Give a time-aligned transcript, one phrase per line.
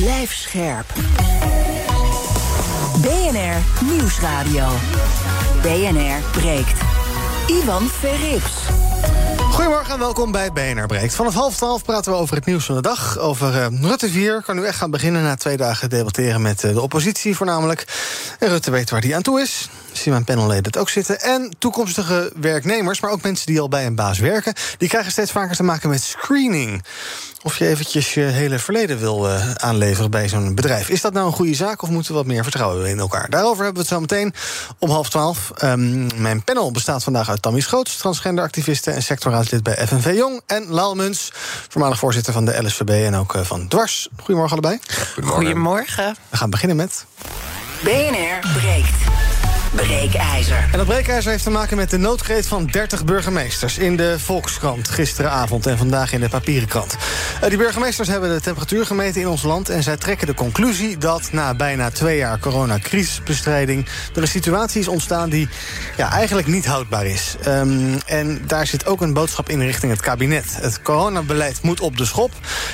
[0.00, 0.86] Blijf scherp.
[3.00, 4.66] BNR Nieuwsradio.
[5.62, 6.80] BNR breekt.
[7.46, 8.52] Ivan Verrips.
[9.50, 11.14] Goedemorgen en welkom bij BNR Breekt.
[11.14, 13.18] Vanaf half twaalf praten we over het nieuws van de dag.
[13.18, 16.72] Over uh, Rutte 4 kan nu echt gaan beginnen na twee dagen debatteren met uh,
[16.72, 17.84] de oppositie voornamelijk.
[18.38, 19.68] En Rutte weet waar hij aan toe is.
[19.92, 21.20] Zie mijn panelleden het ook zitten.
[21.20, 24.54] En toekomstige werknemers, maar ook mensen die al bij een baas werken...
[24.78, 26.84] die krijgen steeds vaker te maken met screening.
[27.42, 30.88] Of je eventjes je hele verleden wil uh, aanleveren bij zo'n bedrijf.
[30.88, 33.30] Is dat nou een goede zaak of moeten we wat meer vertrouwen in elkaar?
[33.30, 34.34] Daarover hebben we het zo meteen
[34.78, 35.52] om half twaalf.
[35.64, 37.96] Um, mijn panel bestaat vandaag uit Tammy Schoots...
[37.96, 40.40] transgenderactiviste en sectorraadslid bij FNV Jong...
[40.46, 41.32] en Laal Muns,
[41.68, 44.08] voormalig voorzitter van de LSVB en ook uh, van Dwars.
[44.16, 44.78] Goedemorgen allebei.
[45.14, 45.44] Goedemorgen.
[45.44, 46.16] Goedemorgen.
[46.28, 47.04] We gaan beginnen met...
[47.82, 49.29] BNR breekt.
[49.70, 50.68] Breekijzer.
[50.72, 53.78] En dat breekijzer heeft te maken met de noodkreet van 30 burgemeesters...
[53.78, 56.96] in de Volkskrant gisteravond en vandaag in de papieren krant.
[57.42, 59.68] Uh, die burgemeesters hebben de temperatuur gemeten in ons land...
[59.68, 63.86] en zij trekken de conclusie dat na bijna twee jaar coronacrisisbestrijding...
[64.14, 65.48] er een situatie is ontstaan die
[65.96, 67.36] ja, eigenlijk niet houdbaar is.
[67.46, 70.56] Um, en daar zit ook een boodschap in richting het kabinet.
[70.60, 72.32] Het coronabeleid moet op de schop.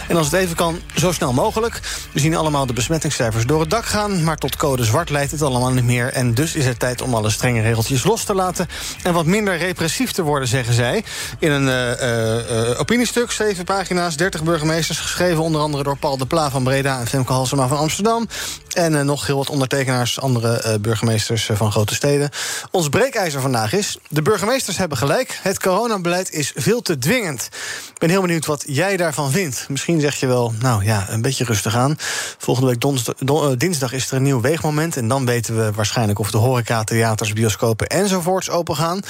[0.08, 1.80] En als het even kan, zo snel mogelijk.
[2.12, 4.24] We zien allemaal de besmettingscijfers door het dak gaan...
[4.24, 6.12] maar tot code zwart leidt het allemaal niet meer.
[6.12, 8.68] En dus is het tijd om alle strenge regeltjes los te laten...
[9.02, 11.04] en wat minder repressief te worden, zeggen zij.
[11.38, 14.98] In een uh, uh, opiniestuk, zeven pagina's, 30 burgemeesters...
[14.98, 17.00] geschreven onder andere door Paul de Pla van Breda...
[17.00, 18.28] en Femke Halsema van Amsterdam.
[18.76, 22.30] En nog heel wat ondertekenaars, andere burgemeesters van grote steden.
[22.70, 23.98] Ons breekijzer vandaag is...
[24.08, 27.48] de burgemeesters hebben gelijk, het coronabeleid is veel te dwingend.
[27.92, 29.66] Ik ben heel benieuwd wat jij daarvan vindt.
[29.68, 31.96] Misschien zeg je wel, nou ja, een beetje rustig aan.
[32.38, 34.96] Volgende week dinsdag is er een nieuw weegmoment...
[34.96, 39.00] en dan weten we waarschijnlijk of de horeca theaters, bioscopen enzovoorts open gaan?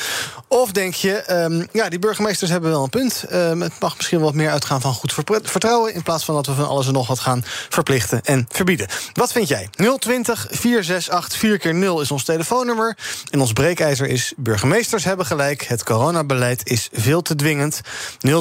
[0.48, 3.24] Of denk je, um, ja, die burgemeesters hebben wel een punt.
[3.32, 5.94] Um, het mag misschien wat meer uitgaan van goed vertrouwen...
[5.94, 8.88] in plaats van dat we van alles en nog wat gaan verplichten en verbieden.
[9.12, 9.55] Wat vind jij?
[9.98, 12.96] 020 468 4 keer 0 is ons telefoonnummer.
[13.30, 15.62] En ons breekijzer is burgemeesters hebben gelijk.
[15.62, 17.80] Het coronabeleid is veel te dwingend.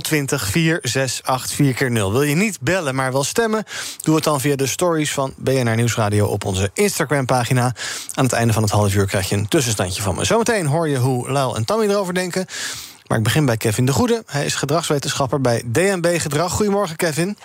[0.02, 3.64] 020 468 4 keer 0 Wil je niet bellen, maar wel stemmen?
[4.02, 6.26] Doe het dan via de stories van BNR Nieuwsradio...
[6.26, 7.76] op onze Instagram-pagina.
[8.14, 10.26] Aan het einde van het half uur krijg je een tussenstandje van me.
[10.26, 12.46] Zometeen hoor je hoe Lau en Tammy erover denken.
[13.08, 14.24] Maar ik begin bij Kevin de Goede.
[14.26, 16.52] Hij is gedragswetenschapper bij DNB Gedrag.
[16.52, 17.38] Goedemorgen, Kevin.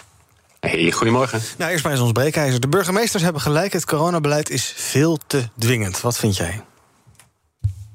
[0.60, 1.40] Hey, goedemorgen.
[1.58, 2.60] Nou, eerst maar eens ons breekijzer.
[2.60, 6.00] De burgemeesters hebben gelijk, het coronabeleid is veel te dwingend.
[6.00, 6.64] Wat vind jij?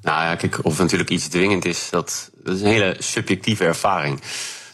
[0.02, 4.22] Nou ja, kijk, of natuurlijk iets dwingend is, dat, dat is een hele subjectieve ervaring.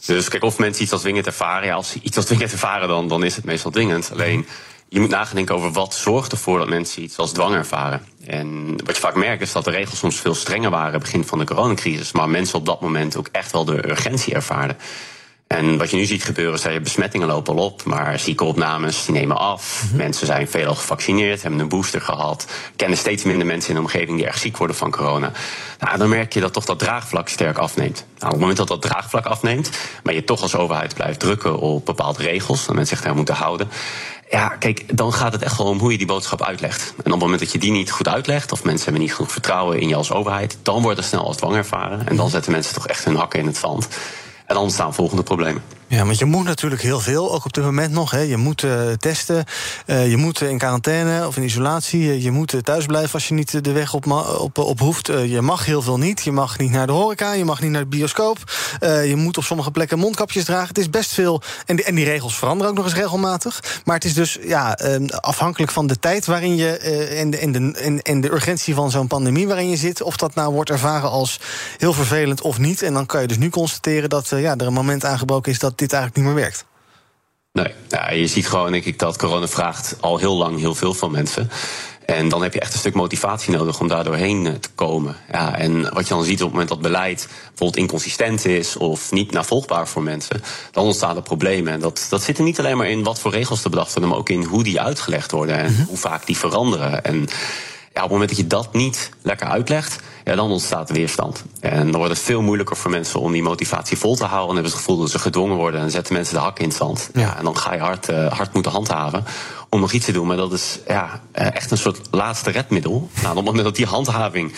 [0.06, 2.88] Dus kijk, of mensen iets als dwingend ervaren, ja, als ze iets als dwingend ervaren,
[2.88, 4.10] dan, dan is het meestal dwingend.
[4.12, 4.46] Alleen,
[4.88, 8.06] je moet nadenken over wat zorgt ervoor dat mensen iets als dwang ervaren.
[8.26, 11.38] En wat je vaak merkt is dat de regels soms veel strenger waren begin van
[11.38, 14.76] de coronacrisis, maar mensen op dat moment ook echt wel de urgentie ervaarden.
[15.52, 19.04] En wat je nu ziet gebeuren is dat je besmettingen lopen al op, maar ziekenopnames
[19.04, 19.80] die nemen af.
[19.82, 19.98] Mm-hmm.
[19.98, 22.46] Mensen zijn veelal gevaccineerd, hebben een booster gehad,
[22.76, 25.32] kennen steeds minder mensen in de omgeving die erg ziek worden van corona.
[25.78, 28.04] Nou, dan merk je dat toch dat draagvlak sterk afneemt.
[28.18, 29.70] Nou, op het moment dat dat draagvlak afneemt,
[30.02, 33.34] maar je toch als overheid blijft drukken op bepaalde regels, dat mensen zich daar moeten
[33.34, 33.68] houden,
[34.30, 36.88] ja, kijk, dan gaat het echt wel om hoe je die boodschap uitlegt.
[36.90, 39.32] En op het moment dat je die niet goed uitlegt, of mensen hebben niet genoeg
[39.32, 42.08] vertrouwen in je als overheid, dan wordt er snel als dwang ervaren.
[42.08, 43.88] En dan zetten mensen toch echt hun hakken in het zand.
[44.46, 45.62] En dan ontstaan volgende problemen.
[45.92, 48.10] Ja, want je moet natuurlijk heel veel, ook op dit moment nog.
[48.10, 48.20] Hè.
[48.20, 49.44] Je moet uh, testen,
[49.86, 52.22] uh, je moet in quarantaine of in isolatie.
[52.22, 54.06] Je moet thuis blijven als je niet de weg op,
[54.38, 55.06] op, op hoeft.
[55.06, 56.22] Je mag heel veel niet.
[56.22, 58.38] Je mag niet naar de horeca, je mag niet naar de bioscoop.
[58.80, 60.68] je moet op sommige plekken mondkapjes dragen.
[60.68, 61.42] Het is best veel.
[61.66, 63.80] En die, en die regels veranderen ook nog eens regelmatig.
[63.84, 64.78] Maar het is dus ja,
[65.10, 66.78] afhankelijk van de tijd waarin je.
[66.78, 70.02] en, de, en, de, en, en de urgentie van zo'n pandemie waarin je zit.
[70.02, 71.40] Of dat nou wordt ervaren als
[71.78, 72.82] heel vervelend of niet.
[72.82, 75.80] En dan kan je dus nu constateren dat ja, er een moment aangebroken is dat
[75.82, 76.64] dit eigenlijk niet meer werkt.
[77.52, 81.10] Nee, je ziet gewoon, denk ik, dat corona vraagt al heel lang heel veel van
[81.10, 81.50] mensen.
[82.06, 85.16] En dan heb je echt een stuk motivatie nodig om daar doorheen te komen.
[85.32, 89.12] Ja, en wat je dan ziet op het moment dat beleid bijvoorbeeld inconsistent is of
[89.12, 91.72] niet navolgbaar voor mensen, dan ontstaan er problemen.
[91.72, 94.10] En dat, dat zit er niet alleen maar in wat voor regels te bedacht worden,
[94.10, 97.04] maar ook in hoe die uitgelegd worden en hoe vaak die veranderen.
[97.04, 97.28] En
[97.94, 101.44] ja, op het moment dat je dat niet lekker uitlegt, ja, dan ontstaat weerstand.
[101.60, 104.48] En dan wordt het veel moeilijker voor mensen om die motivatie vol te houden.
[104.48, 106.68] En hebben ze het gevoel dat ze gedwongen worden en zetten mensen de hak in
[106.68, 107.10] het zand.
[107.14, 107.36] Ja.
[107.38, 109.24] en dan ga je hard, uh, hard moeten handhaven
[109.68, 110.26] om nog iets te doen.
[110.26, 113.10] Maar dat is ja, echt een soort laatste redmiddel.
[113.14, 114.52] Nou, op het moment dat die handhaving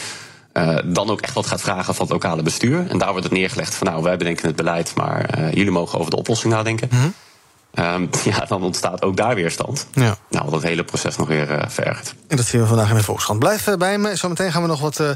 [0.53, 2.87] uh, dan ook echt wat gaat vragen van het lokale bestuur.
[2.89, 5.99] En daar wordt het neergelegd van nou, wij bedenken het beleid, maar uh, jullie mogen
[5.99, 6.89] over de oplossing nadenken.
[6.93, 7.15] Mm
[7.79, 9.87] Um, ja, dan ontstaat ook daar weerstand.
[9.93, 10.17] Ja.
[10.31, 12.15] Nou, wat het hele proces nog weer uh, verergert.
[12.29, 13.39] En dat zien we vandaag in de Volkskrant.
[13.39, 14.17] Blijf uh, bij me.
[14.17, 15.11] Zometeen gaan we nog wat uh,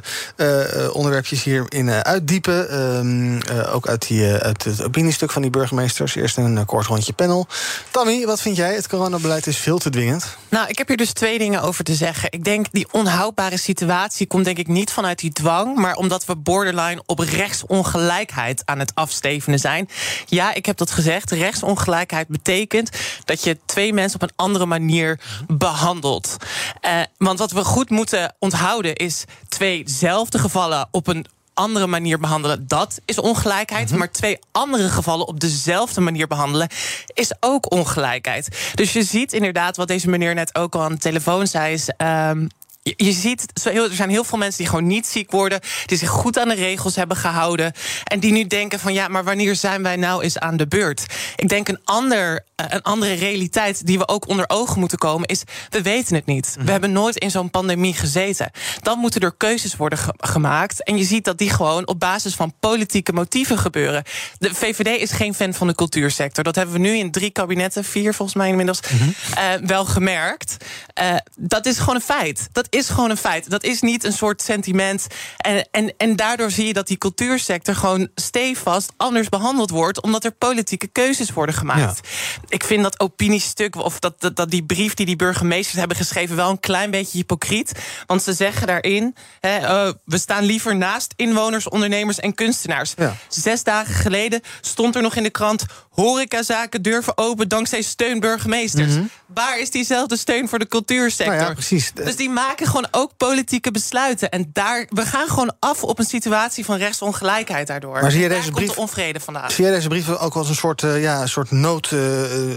[0.92, 2.70] onderwerpjes hierin uitdiepen.
[2.70, 6.14] Ehm, ook uit, die, uit het opiniestuk van die burgemeesters.
[6.14, 7.46] Eerst een kort rondje panel.
[7.90, 8.74] Tammy, wat vind jij?
[8.74, 10.36] Het coronabeleid is veel te dwingend.
[10.48, 12.32] Nou, ik heb hier dus twee dingen over te zeggen.
[12.32, 15.76] Ik denk die onhoudbare situatie komt denk ik niet vanuit die dwang...
[15.76, 19.88] maar omdat we borderline op rechtsongelijkheid aan het afstevenen zijn.
[20.26, 21.30] Ja, ik heb dat gezegd.
[21.30, 22.90] Rechtsongelijkheid betekent betekent
[23.24, 26.36] dat je twee mensen op een andere manier behandelt.
[26.82, 32.66] Uh, want wat we goed moeten onthouden is tweezelfde gevallen op een andere manier behandelen,
[32.66, 33.88] dat is ongelijkheid.
[33.88, 33.98] Mhm.
[33.98, 36.68] Maar twee andere gevallen op dezelfde manier behandelen,
[37.14, 38.72] is ook ongelijkheid.
[38.74, 41.90] Dus je ziet inderdaad, wat deze meneer net ook al aan de telefoon zei, is.
[41.96, 42.48] Um,
[42.96, 46.38] je, ziet, er zijn heel veel mensen die gewoon niet ziek worden, die zich goed
[46.38, 47.72] aan de regels hebben gehouden
[48.04, 51.06] en die nu denken van ja, maar wanneer zijn wij nou eens aan de beurt?
[51.36, 55.28] Ik denk een, ander, eh, een andere realiteit die we ook onder ogen moeten komen
[55.28, 56.52] is, we weten het niet.
[56.54, 56.70] We mhm.
[56.70, 58.50] hebben nooit in zo'n pandemie gezeten.
[58.82, 62.52] Dan moeten er keuzes worden gemaakt en je ziet dat die gewoon op basis van
[62.60, 64.04] politieke motieven gebeuren.
[64.38, 66.44] De VVD is geen fan van de cultuursector.
[66.44, 69.10] Dat hebben we nu in drie kabinetten, vier volgens mij inmiddels, mhm.
[69.34, 70.56] eh, wel gemerkt.
[71.00, 72.48] Uh, dat is gewoon een feit.
[72.52, 73.50] Dat is gewoon een feit.
[73.50, 75.06] Dat is niet een soort sentiment.
[75.36, 80.24] En, en, en daardoor zie je dat die cultuursector gewoon stevast anders behandeld wordt, omdat
[80.24, 82.08] er politieke keuzes worden gemaakt.
[82.48, 86.36] Ik vind dat opiniestuk, of dat, dat, dat, die brief die die burgemeesters hebben geschreven,
[86.36, 87.72] wel een klein beetje hypocriet.
[88.06, 92.94] Want ze zeggen daarin: hè, uh, we staan liever naast inwoners, ondernemers en kunstenaars.
[93.28, 98.94] Zes dagen geleden stond er nog in de krant: horecazaken durven open dankzij steun burgemeesters.
[98.94, 99.04] Mhm.
[99.34, 101.36] Waar is diezelfde steun voor de cultuursector?
[101.36, 101.92] Nou ja, precies.
[101.94, 104.30] Dus die maken gewoon ook politieke besluiten.
[104.30, 108.00] En daar, we gaan gewoon af op een situatie van rechtsongelijkheid daardoor.
[108.00, 109.50] Maar zie je deze brief, de onvrede vandaan.
[109.50, 112.00] Zie jij deze brief ook als een soort, uh, ja, soort nood, uh,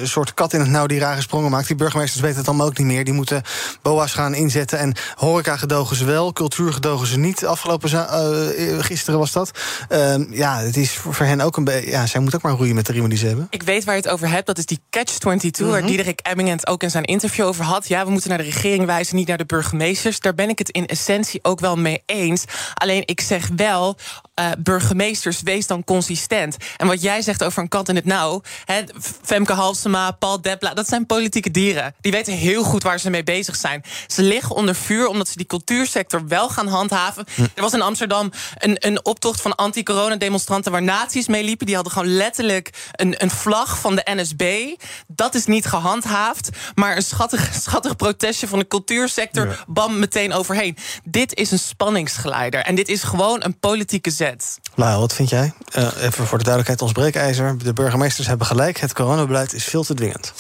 [0.04, 1.68] soort kat in het nauw die rare sprongen maakt?
[1.68, 3.04] Die burgemeesters weten het allemaal ook niet meer.
[3.04, 3.42] Die moeten
[3.82, 4.80] BOA's gaan inzetten.
[4.80, 7.46] En horeca gedogen ze wel, cultuur gedogen ze niet.
[7.46, 9.52] Afgelopen uh, gisteren was dat.
[9.90, 11.90] Ehm, ja, het is voor hen ook een beetje.
[11.90, 13.48] Ja, zij moet ook maar roeien met de riemen die ze hebben.
[13.50, 14.46] Ik weet waar je het over hebt.
[14.46, 15.88] Dat is die Catch-22, waar mhm.
[15.88, 17.88] Diederik Emmingen ook in zijn interview over had.
[17.88, 20.20] Ja, we moeten naar de regering wijzen, niet naar de burgemeesters.
[20.20, 22.46] Daar ben ik het in essentie ook wel mee eens.
[22.74, 23.98] Alleen ik zeg wel,
[24.40, 26.58] uh, burgemeesters, wees dan consistent.
[26.78, 28.42] En wat jij zegt over een kat in het nauw...
[28.66, 28.84] Hè,
[29.22, 31.96] Femke Halsema, Paul Depla, dat zijn politieke dieren.
[32.02, 33.84] Die weten heel goed waar ze mee bezig zijn.
[34.08, 37.26] Ze liggen onder vuur omdat ze die cultuursector wel gaan handhaven.
[37.36, 37.42] Hm.
[37.42, 40.72] Er was in Amsterdam een, een optocht van anti-corona-demonstranten...
[40.72, 41.66] waar nazi's mee liepen.
[41.66, 44.76] Die hadden gewoon letterlijk een, een vlag van de NSB.
[45.08, 46.50] Dat is niet gehandhaafd.
[46.76, 49.64] Maar een schattig, schattig protestje van de cultuursector...
[49.68, 50.78] bam, meteen overheen.
[51.04, 52.62] Dit is een spanningsgeleider.
[52.62, 54.60] En dit is gewoon een politieke zet.
[54.76, 55.54] Nou, wat vind jij?
[55.78, 57.58] Uh, even voor de duidelijkheid, ons breekijzer.
[57.58, 58.80] De burgemeesters hebben gelijk.
[58.80, 60.34] Het coronabeleid is veel te dwingend.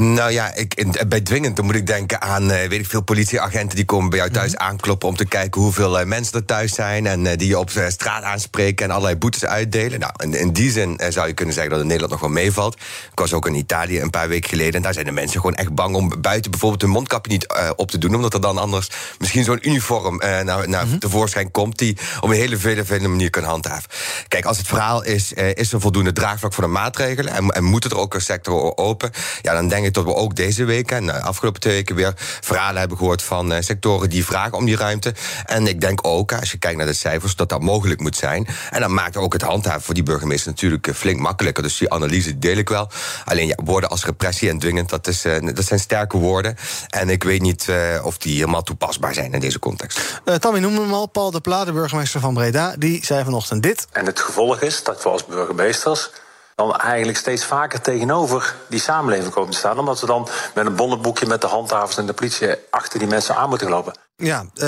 [0.00, 3.76] Nou ja, ik, bij dwingend dan moet ik denken aan uh, weet ik veel politieagenten
[3.76, 4.62] die komen bij jou thuis mhm.
[4.62, 7.70] aankloppen om te kijken hoeveel uh, mensen er thuis zijn en uh, die je op
[7.88, 10.00] straat aanspreken en allerlei boetes uitdelen.
[10.00, 12.74] Nou, in, in die zin zou je kunnen zeggen dat het Nederland nog wel meevalt.
[13.12, 15.56] Ik was ook in Italië een paar weken geleden en daar zijn de mensen gewoon
[15.56, 18.90] echt bang om buiten bijvoorbeeld hun mondkapje niet op te doen, omdat er dan anders
[19.18, 23.30] misschien zo'n uniform naar, naar mm tevoorschijn komt die op een hele vele, vele manier
[23.30, 23.90] kan handhaven.
[24.28, 27.84] Kijk, als het verhaal is, is er voldoende draagvlak voor de maatregelen en, en moet
[27.84, 29.10] er ook een sector open,
[29.42, 32.12] ja, dan denk ik dat we ook deze week en de afgelopen twee weken weer
[32.40, 35.14] verhalen hebben gehoord van uh, sectoren die vragen om die ruimte.
[35.44, 38.46] En ik denk ook, als je kijkt naar de cijfers, dat dat mogelijk moet zijn.
[38.70, 41.62] En dan maakt ook het handhaven voor die burgemeester natuurlijk uh, flink makkelijker.
[41.62, 42.90] Dus die analyse deel ik wel.
[43.24, 46.56] Alleen ja, woorden als repressie en dwingend, dat, is, uh, dat zijn sterke woorden.
[46.88, 47.66] En ik weet niet
[48.02, 50.20] of die helemaal toepasbaar zijn in deze context.
[50.38, 51.06] Tammy, noem hem al.
[51.06, 53.86] Paul de Pla, de burgemeester van Breda, die zei vanochtend dit.
[53.92, 56.10] En het gevolg is dat we als burgemeesters
[56.58, 59.78] dan eigenlijk steeds vaker tegenover die samenleving komen te staan.
[59.78, 63.36] Omdat we dan met een bonnenboekje met de handhavers en de politie achter die mensen
[63.36, 63.94] aan moeten lopen.
[64.16, 64.64] Ja, uh,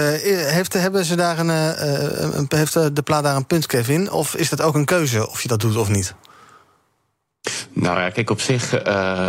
[0.46, 4.10] heeft, hebben ze daar een, uh, een, heeft de plaat daar een punt, Kevin?
[4.10, 6.14] Of is dat ook een keuze of je dat doet of niet?
[7.72, 9.28] Nou ja, kijk, op zich, uh,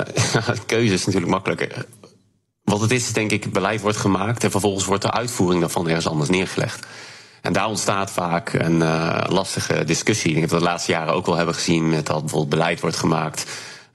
[0.66, 1.86] keuze is natuurlijk makkelijker.
[2.64, 6.08] Wat het is, denk ik, beleid wordt gemaakt en vervolgens wordt de uitvoering daarvan ergens
[6.08, 6.86] anders neergelegd.
[7.42, 10.30] En daar ontstaat vaak een uh, lastige discussie.
[10.30, 12.96] Ik denk dat de laatste jaren ook wel hebben gezien met dat bijvoorbeeld beleid wordt
[12.96, 13.46] gemaakt.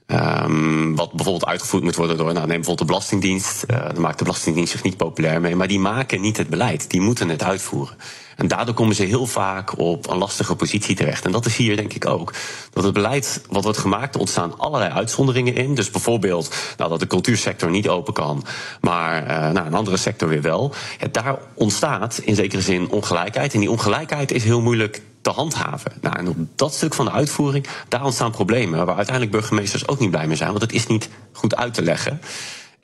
[0.06, 3.64] Um, wat bijvoorbeeld uitgevoerd moet worden door, nou, neem bijvoorbeeld de Belastingdienst.
[3.66, 5.56] Uh, daar maakt de Belastingdienst zich niet populair mee.
[5.56, 7.96] Maar die maken niet het beleid, die moeten het uitvoeren.
[8.36, 11.24] En daardoor komen ze heel vaak op een lastige positie terecht.
[11.24, 12.32] En dat is hier denk ik ook.
[12.70, 15.74] Dat het beleid wat wordt gemaakt, ontstaan allerlei uitzonderingen in.
[15.74, 18.44] Dus bijvoorbeeld nou, dat de cultuursector niet open kan,
[18.80, 20.74] maar uh, nou, een andere sector weer wel.
[20.98, 23.54] Ja, daar ontstaat in zekere zin ongelijkheid.
[23.54, 25.92] En die ongelijkheid is heel moeilijk te handhaven.
[26.00, 28.86] Nou, en op dat stuk van de uitvoering, daar ontstaan problemen.
[28.86, 31.82] Waar uiteindelijk burgemeesters ook niet blij mee zijn, want het is niet goed uit te
[31.82, 32.20] leggen.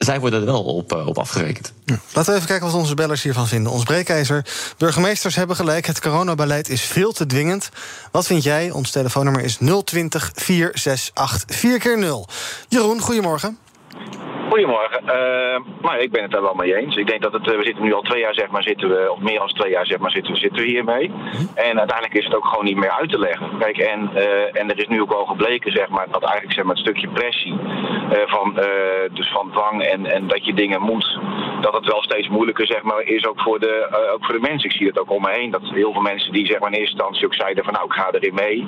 [0.04, 1.73] Zij worden er wel op, uh, op afgerekend.
[2.12, 3.73] Laten we even kijken wat onze bellers hiervan vinden.
[3.73, 4.44] Ons breekijzer.
[4.78, 5.87] Burgemeesters hebben gelijk.
[5.87, 7.68] Het coronabeleid is veel te dwingend.
[8.11, 8.71] Wat vind jij?
[8.71, 12.28] Ons telefoonnummer is 020 468 4 keer 0
[12.68, 13.59] Jeroen, goedemorgen.
[14.52, 15.02] Goedemorgen.
[15.04, 16.97] Uh, nou, ik ben het daar wel mee eens.
[16.97, 19.18] Ik denk dat het, we zitten nu al twee jaar, zeg maar, zitten we, of
[19.18, 21.11] meer dan twee jaar, zeg maar, zitten, zitten we hiermee.
[21.54, 23.59] En uiteindelijk is het ook gewoon niet meer uit te leggen.
[23.59, 26.64] Kijk, en, uh, en er is nu ook al gebleken, zeg maar, dat eigenlijk zeg
[26.64, 28.54] maar, het stukje pressie uh, van,
[29.12, 31.18] dus van dwang en, en dat je dingen moet,
[31.61, 34.71] dat het wel steeds moeilijker, zeg maar, is ook voor de, ook voor de mensen.
[34.71, 36.78] Ik zie het ook om me heen, dat heel veel mensen die, zeg maar, in
[36.78, 38.66] eerste instantie ook zeiden van, nou, ik ga erin mee,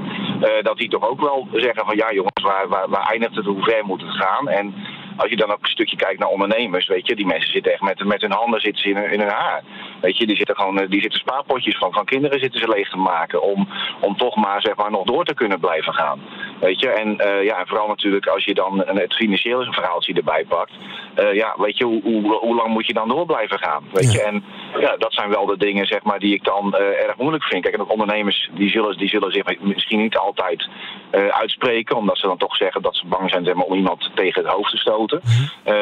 [0.62, 3.62] dat die toch ook wel zeggen van, ja, jongens, waar, waar, waar eindigt het, hoe
[3.62, 4.48] ver moet het gaan?
[4.48, 4.74] En
[5.16, 7.80] als je dan ook een stukje kijkt naar ondernemers, weet je, die mensen zitten echt
[7.80, 9.62] met, met hun handen zitten in, in hun haar.
[10.04, 12.96] Weet je, die zitten gewoon, die zitten spaarpotjes van, van kinderen zitten ze leeg te
[12.96, 13.68] maken om,
[14.00, 16.20] om toch maar, zeg maar nog door te kunnen blijven gaan.
[16.60, 20.44] Weet je, en, uh, ja, en vooral natuurlijk als je dan het financiële verhaaltje erbij
[20.48, 20.72] pakt.
[21.18, 23.84] Uh, ja, weet je, hoe, hoe, hoe, lang moet je dan door blijven gaan?
[23.92, 24.44] Weet je, en
[24.80, 27.62] ja, dat zijn wel de dingen, zeg maar, die ik dan uh, erg moeilijk vind.
[27.62, 30.68] Kijk, en ondernemers, die zullen, die zullen zich misschien niet altijd
[31.30, 34.42] uitspreken, omdat ze dan toch zeggen dat ze bang zijn zeg maar, om iemand tegen
[34.42, 35.20] het hoofd te stoten.
[35.66, 35.74] Uh,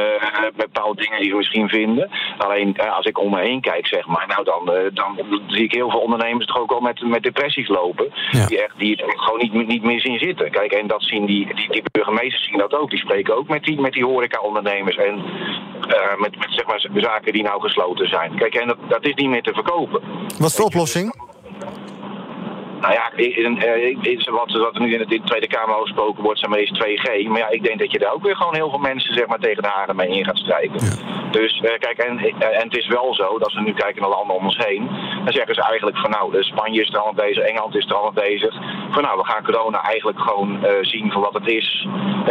[0.57, 2.11] bepaalde dingen die we misschien vinden.
[2.39, 5.73] Alleen als ik om me heen kijk, zeg maar, nou dan, uh, dan zie ik
[5.73, 8.13] heel veel ondernemers toch ook al met, met depressies lopen.
[8.31, 8.47] Ja.
[8.47, 10.51] Die, echt, die het gewoon niet, niet meer zien zitten.
[10.51, 12.91] Kijk, en dat zien die, die, die burgemeesters zien dat ook.
[12.91, 15.23] Die spreken ook met die, met die horeca-ondernemers en
[16.19, 18.35] met, met zeg maar, zaken die nou gesloten zijn.
[18.35, 20.01] Kijk, en dat, dat is niet meer te verkopen.
[20.39, 21.31] Wat is de oplossing?
[22.83, 23.59] Nou ja, in,
[24.03, 27.29] in, wat, wat er nu in de, Tweede Kamer gesproken wordt, zijn meest 2G.
[27.29, 29.39] Maar ja, ik denk dat je daar ook weer gewoon heel veel mensen zeg maar,
[29.39, 30.81] tegen de haren mee in gaat strijken.
[30.81, 31.31] Ja.
[31.31, 34.11] Dus uh, kijk, en, en het is wel zo, dat als we nu kijken naar
[34.11, 34.89] landen om ons heen,
[35.25, 38.13] dan zeggen ze eigenlijk van nou, Spanje is er al bezig, Engeland is er al
[38.13, 38.55] bezig.
[38.91, 41.87] Van nou, we gaan corona eigenlijk gewoon uh, zien voor wat het is.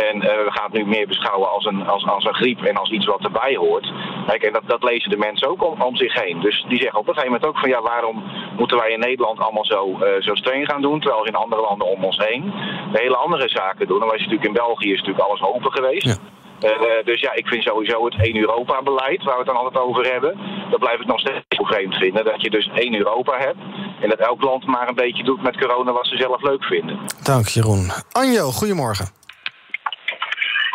[0.10, 2.76] En uh, we gaan het nu meer beschouwen als een, als, als een griep en
[2.76, 3.92] als iets wat erbij hoort.
[4.28, 6.40] Kijk, en dat, dat lezen de mensen ook om, om zich heen.
[6.40, 8.24] Dus die zeggen op een gegeven moment ook van ja, waarom
[8.58, 11.88] moeten wij in Nederland allemaal zo, zo streng gaan doen, terwijl we in andere landen
[11.88, 12.54] om ons heen
[12.92, 14.02] hele andere zaken doen.
[14.02, 16.06] En wij natuurlijk in België is natuurlijk alles open geweest.
[16.06, 16.18] Ja.
[16.64, 20.12] Uh, dus ja, ik vind sowieso het één Europa-beleid, waar we het dan altijd over
[20.12, 20.38] hebben,
[20.70, 22.26] dat blijf ik nog steeds zo vreemd vinden.
[22.26, 23.58] Dat je dus één Europa hebt
[24.02, 27.00] en dat elk land maar een beetje doet met corona wat ze zelf leuk vinden.
[27.24, 27.92] Dank Jeroen.
[28.12, 29.10] Anjo, goedemorgen.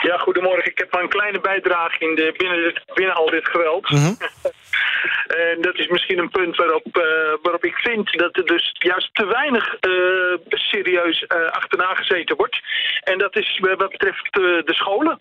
[0.03, 0.71] Ja, goedemorgen.
[0.71, 3.91] Ik heb maar een kleine bijdrage in de, binnen, dit, binnen al dit geweld.
[3.91, 4.17] Mm -hmm.
[5.27, 7.03] En dat is misschien een punt waarop, uh,
[7.43, 12.61] waarop ik vind dat er dus juist te weinig uh, serieus uh, achterna gezeten wordt.
[13.03, 15.21] En dat is wat betreft de scholen.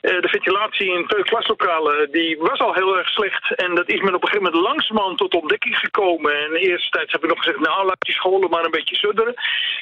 [0.00, 3.54] de ventilatie in klaslokalen die was al heel erg slecht.
[3.54, 6.32] En dat is men op een gegeven moment langzamerhand tot ontdekking gekomen.
[6.44, 9.34] En eerst tijd hebben we nog gezegd, nou laat die scholen maar een beetje sudderen.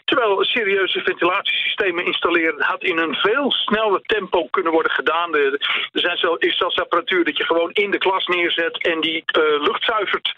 [0.05, 5.35] Terwijl serieuze ventilatiesystemen installeren had in een veel sneller tempo kunnen worden gedaan.
[5.35, 5.59] Er
[5.93, 9.25] zijn zo, is zelfs apparatuur dat je gewoon in de klas neerzet en die
[9.63, 10.35] lucht zuivert.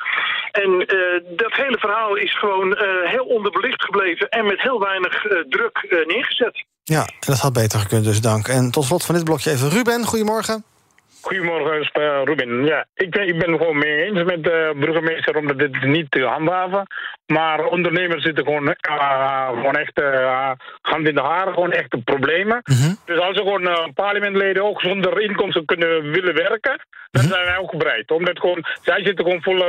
[0.50, 5.26] En uh, dat hele verhaal is gewoon uh, heel onderbelicht gebleven en met heel weinig
[5.48, 6.64] druk neergezet.
[6.84, 8.48] Ja, dat had beter gekund, dus dank.
[8.48, 10.64] En tot slot van dit blokje even Ruben, goedemorgen.
[11.24, 11.90] Goedemorgen,
[12.24, 12.64] Ruben.
[12.64, 16.10] Ja, ik ben, ik ben het gewoon mee eens met de burgemeester om dit niet
[16.10, 16.86] te handhaven.
[17.26, 20.50] Maar ondernemers zitten gewoon, uh, gewoon echt uh,
[20.82, 22.62] hand in de haren, gewoon echte problemen.
[22.64, 22.96] Mm -hmm.
[23.04, 26.76] Dus als ze gewoon uh, parlementleden ook zonder inkomsten kunnen willen werken,
[27.10, 27.36] dan mm -hmm.
[27.36, 28.10] zijn wij ook bereid.
[28.10, 29.62] Omdat gewoon, zij zitten gewoon vol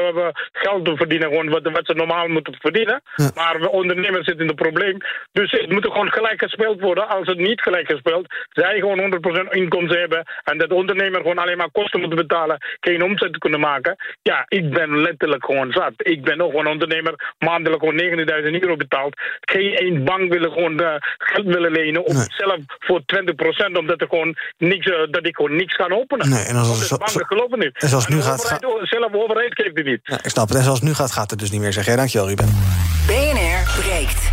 [0.51, 3.01] geld te verdienen, gewoon wat, wat ze normaal moeten verdienen.
[3.15, 3.31] Ja.
[3.35, 4.97] Maar ondernemers zitten in het probleem.
[5.31, 7.07] Dus het moet gewoon gelijk gespeeld worden.
[7.07, 9.13] Als het niet gelijk gespeeld, zij gewoon
[9.45, 13.33] 100% inkomsten hebben en dat de ondernemer gewoon alleen maar kosten moet betalen, geen omzet
[13.33, 13.95] te kunnen maken.
[14.21, 15.93] Ja, ik ben letterlijk gewoon zat.
[15.97, 19.13] Ik ben ook gewoon ondernemer maandelijk gewoon 90.000 euro betaald.
[19.41, 22.05] Geen één bank willen gewoon uh, geld willen lenen.
[22.05, 22.25] Of nee.
[22.27, 26.29] zelf voor 20% omdat er gewoon niks, uh, dat ik gewoon niks kan openen.
[26.29, 27.77] Nee, en als, de banken geloven niet.
[27.77, 28.65] En zoals nu en gaat...
[28.65, 29.99] Overheid, zelf overheid geeft het niet.
[30.03, 30.57] Ja, ik snap het.
[30.57, 31.95] En zoals nu gaat, gaat het dus niet meer, zeg jij.
[31.95, 32.47] Dankjewel, Ruben.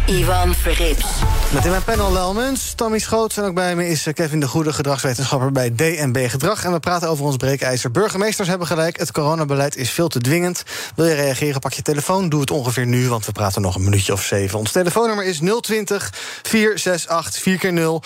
[0.06, 1.04] Ivan Verrips.
[1.52, 4.40] Met in mijn panel Lel Muns, Tommy Schoots en ook bij me is eh, Kevin
[4.40, 6.64] de Goede, gedragswetenschapper bij DNB Gedrag.
[6.64, 7.90] En we praten over ons breekijzer.
[7.90, 10.62] Burgemeesters hebben gelijk, het coronabeleid is veel te dwingend.
[10.94, 13.84] Wil je reageren, pak je telefoon, doe het ongeveer nu, want we praten nog een
[13.84, 14.58] minuutje of zeven.
[14.58, 16.10] Ons telefoonnummer is 020
[16.42, 18.02] 468 4 keer 0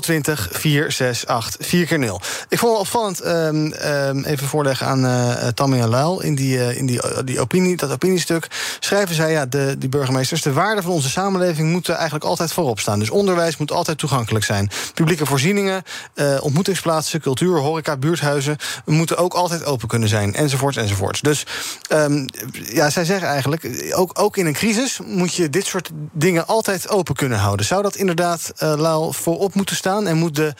[0.00, 5.46] 020 468 4 keer 0 Ik vond het opvallend, um, um, even voorleggen aan uh,
[5.46, 6.20] Tammy en Luil...
[6.20, 8.46] in, die, in die, die opinie, dat opiniestuk
[8.80, 10.42] schrijven zij, ja, de, die burgemeesters...
[10.42, 11.28] de waarde van onze samenleving
[11.64, 12.98] moeten eigenlijk altijd voorop staan.
[12.98, 14.70] Dus onderwijs moet altijd toegankelijk zijn.
[14.94, 15.82] Publieke voorzieningen,
[16.14, 18.56] uh, ontmoetingsplaatsen, cultuur, horeca, buurthuizen...
[18.84, 21.20] moeten ook altijd open kunnen zijn, enzovoorts, enzovoorts.
[21.20, 21.46] Dus
[21.92, 24.98] um, ja, zij zeggen eigenlijk, ook, ook in een crisis...
[25.06, 27.66] moet je dit soort dingen altijd open kunnen houden.
[27.66, 30.06] Zou dat inderdaad, uh, voorop moeten staan...
[30.06, 30.54] en moet de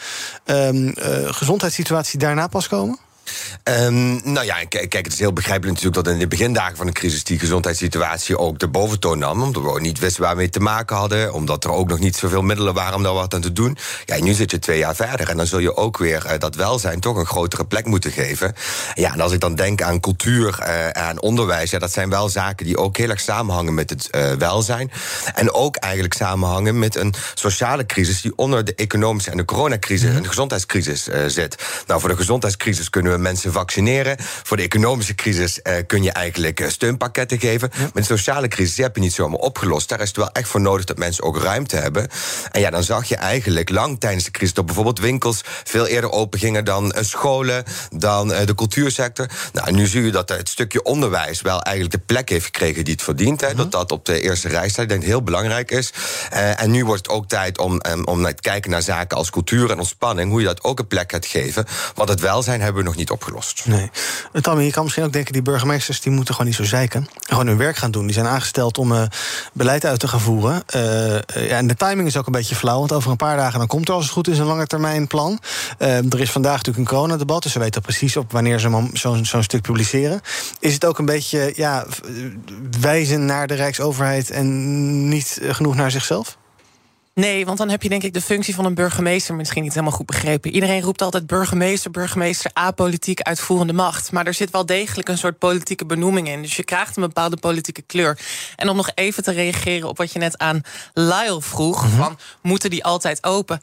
[0.45, 0.93] um, uh,
[1.25, 2.99] gezondheidssituatie daarna pas komen?
[3.63, 6.91] Um, nou ja, kijk, het is heel begrijpelijk natuurlijk dat in de begindagen van de
[6.91, 9.41] crisis die gezondheidssituatie ook de boventoon nam.
[9.41, 11.33] Omdat we ook niet wisten waar we mee te maken hadden.
[11.33, 13.77] Omdat er ook nog niet zoveel middelen waren om daar wat aan te doen.
[14.05, 16.55] Ja, nu zit je twee jaar verder en dan zul je ook weer uh, dat
[16.55, 18.53] welzijn toch een grotere plek moeten geven.
[18.93, 22.29] Ja, en als ik dan denk aan cultuur uh, en onderwijs, ja, dat zijn wel
[22.29, 24.91] zaken die ook heel erg samenhangen met het uh, welzijn.
[25.33, 30.09] En ook eigenlijk samenhangen met een sociale crisis die onder de economische en de coronacrisis
[30.09, 31.55] en de gezondheidscrisis zit.
[31.87, 34.15] Nou, voor de gezondheidscrisis kunnen we mensen vaccineren.
[34.19, 37.69] Voor de economische crisis uh, kun je eigenlijk uh, steunpakketten geven.
[37.73, 37.79] Ja.
[37.79, 39.89] Maar de sociale crisis heb je niet zomaar opgelost.
[39.89, 42.07] Daar is het wel echt voor nodig dat mensen ook ruimte hebben.
[42.51, 46.11] En ja, dan zag je eigenlijk lang tijdens de crisis dat bijvoorbeeld winkels veel eerder
[46.11, 47.63] open gingen dan uh, scholen,
[47.95, 49.29] dan de cultuursector.
[49.53, 52.93] Nou, nu zie je dat het stukje onderwijs wel eigenlijk de plek heeft gekregen die
[52.93, 53.41] het verdient.
[53.41, 53.57] Hè, -huh.
[53.57, 54.83] Dat dat op de eerste rij staat.
[54.83, 55.93] Ik denk heel belangrijk is.
[56.29, 59.71] en nu wordt het ook tijd om, um, om te kijken naar zaken als cultuur
[59.71, 60.31] en ontspanning.
[60.31, 61.65] Hoe je dat ook een plek gaat geven.
[61.95, 63.63] Want het welzijn hebben we nog niet opgelost.
[63.65, 63.89] Nee.
[64.41, 65.33] Tommy, je kan misschien ook denken...
[65.33, 67.07] die burgemeesters die moeten gewoon niet zo zeiken.
[67.19, 68.05] Gewoon hun werk gaan doen.
[68.05, 69.03] Die zijn aangesteld om uh,
[69.53, 70.63] beleid uit te gaan voeren.
[70.75, 70.81] Uh,
[71.49, 72.79] ja, en de timing is ook een beetje flauw.
[72.79, 75.07] Want over een paar dagen dan komt er als het goed is een lange termijn
[75.07, 75.39] plan.
[75.77, 77.43] Er is vandaag natuurlijk een coronadebat.
[77.43, 80.21] Dus ze weten precies op wanneer ze zo'n zo stuk publiceren.
[80.59, 81.85] Is het ook een beetje ja,
[82.79, 84.29] wijzen naar de Rijksoverheid...
[84.29, 86.39] en niet genoeg naar zichzelf?
[87.13, 89.95] Nee, want dan heb je denk ik de functie van een burgemeester misschien niet helemaal
[89.95, 90.51] goed begrepen.
[90.51, 94.11] Iedereen roept altijd burgemeester, burgemeester, apolitiek, uitvoerende macht.
[94.11, 96.41] Maar er zit wel degelijk een soort politieke benoeming in.
[96.41, 98.19] Dus je krijgt een bepaalde politieke kleur.
[98.55, 100.61] En om nog even te reageren op wat je net aan
[100.93, 101.97] Lyle vroeg: mm -hmm.
[101.97, 103.59] van moeten die altijd open?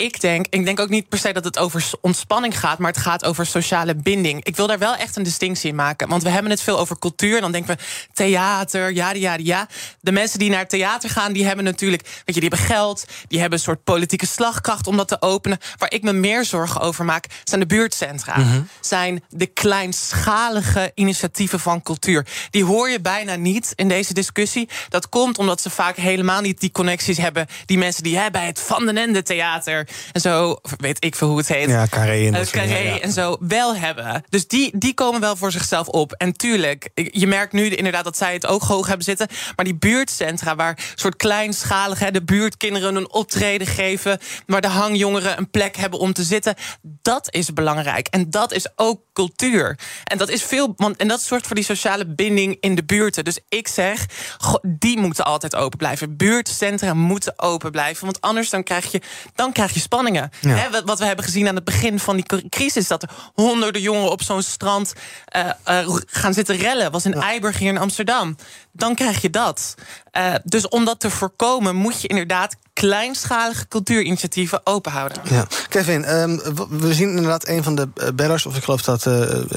[0.00, 3.00] Ik denk, ik denk ook niet per se dat het over ontspanning gaat, maar het
[3.00, 4.44] gaat over sociale binding.
[4.44, 6.08] Ik wil daar wel echt een distinctie in maken.
[6.08, 7.34] Want we hebben het veel over cultuur.
[7.36, 9.68] En dan denken we theater, ja, ja, ja.
[10.00, 13.40] De mensen die naar theater gaan, die hebben natuurlijk, weet je, die hebben geld, die
[13.40, 15.58] hebben een soort politieke slagkracht om dat te openen.
[15.76, 18.36] Waar ik me meer zorgen over maak, zijn de buurtcentra.
[18.36, 18.68] Mm -hmm.
[18.80, 22.26] Zijn de kleinschalige initiatieven van cultuur.
[22.50, 24.68] Die hoor je bijna niet in deze discussie.
[24.88, 27.46] Dat komt omdat ze vaak helemaal niet die connecties hebben.
[27.66, 31.38] Die mensen die hebben het Van den Ende Theater en zo, weet ik veel hoe
[31.38, 31.68] het heet.
[31.68, 33.00] Ja, Carré en, Carré ja, ja.
[33.00, 34.24] en zo wel hebben.
[34.28, 36.12] Dus die, die komen wel voor zichzelf op.
[36.12, 39.28] En tuurlijk, je merkt nu inderdaad dat zij het ook hoog hebben zitten.
[39.56, 45.38] Maar die buurtcentra, waar soort kleinschalig hè, de buurtkinderen een optreden geven, waar de hangjongeren
[45.38, 48.06] een plek hebben om te zitten, dat is belangrijk.
[48.06, 49.78] En dat is ook cultuur.
[50.04, 53.24] En dat is veel, want, en dat zorgt voor die sociale binding in de buurten.
[53.24, 54.06] Dus ik zeg,
[54.38, 56.16] goh, die moeten altijd open blijven.
[56.16, 58.04] Buurtcentra moeten open blijven.
[58.04, 59.00] Want anders dan krijg je,
[59.34, 60.30] dan krijg je spanningen.
[60.40, 60.54] Ja.
[60.54, 62.88] He, wat we hebben gezien aan het begin van die crisis...
[62.88, 64.92] dat er honderden jongeren op zo'n strand
[65.36, 66.90] uh, uh, gaan zitten rellen.
[66.90, 67.20] was in ja.
[67.20, 68.36] Eiburg hier in Amsterdam.
[68.72, 69.74] Dan krijg je dat.
[70.18, 75.18] Uh, dus om dat te voorkomen moet je inderdaad kleinschalige cultuurinitiatieven openhouden.
[75.30, 75.46] Ja.
[75.68, 79.14] Kevin, um, we zien inderdaad een van de bellers, of ik geloof dat, uh,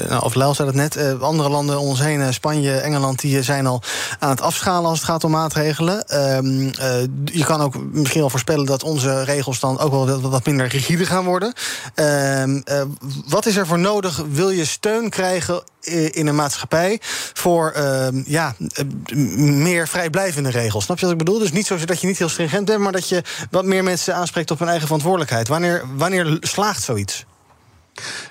[0.08, 3.66] nou, of Lel zei het net, andere landen om ons heen, Spanje, Engeland, die zijn
[3.66, 3.82] al
[4.18, 6.20] aan het afschalen als het gaat om maatregelen.
[6.36, 6.70] Um,
[7.24, 11.06] je kan ook misschien al voorspellen dat onze regels dan ook wel wat minder rigide
[11.06, 11.52] gaan worden.
[11.94, 12.62] Um,
[13.28, 14.22] wat is er voor nodig?
[14.30, 15.62] Wil je steun krijgen
[16.12, 17.00] in een maatschappij
[17.32, 17.72] voor
[18.26, 18.54] ja,
[19.36, 20.84] meer vrijblijvende regels?
[20.84, 21.38] Snap je wat ik bedoel?
[21.38, 24.14] Dus niet zo dat je niet heel stringent bent, maar dat je wat meer mensen
[24.14, 25.48] aanspreekt op hun eigen verantwoordelijkheid.
[25.48, 27.24] Wanneer, wanneer slaagt zoiets?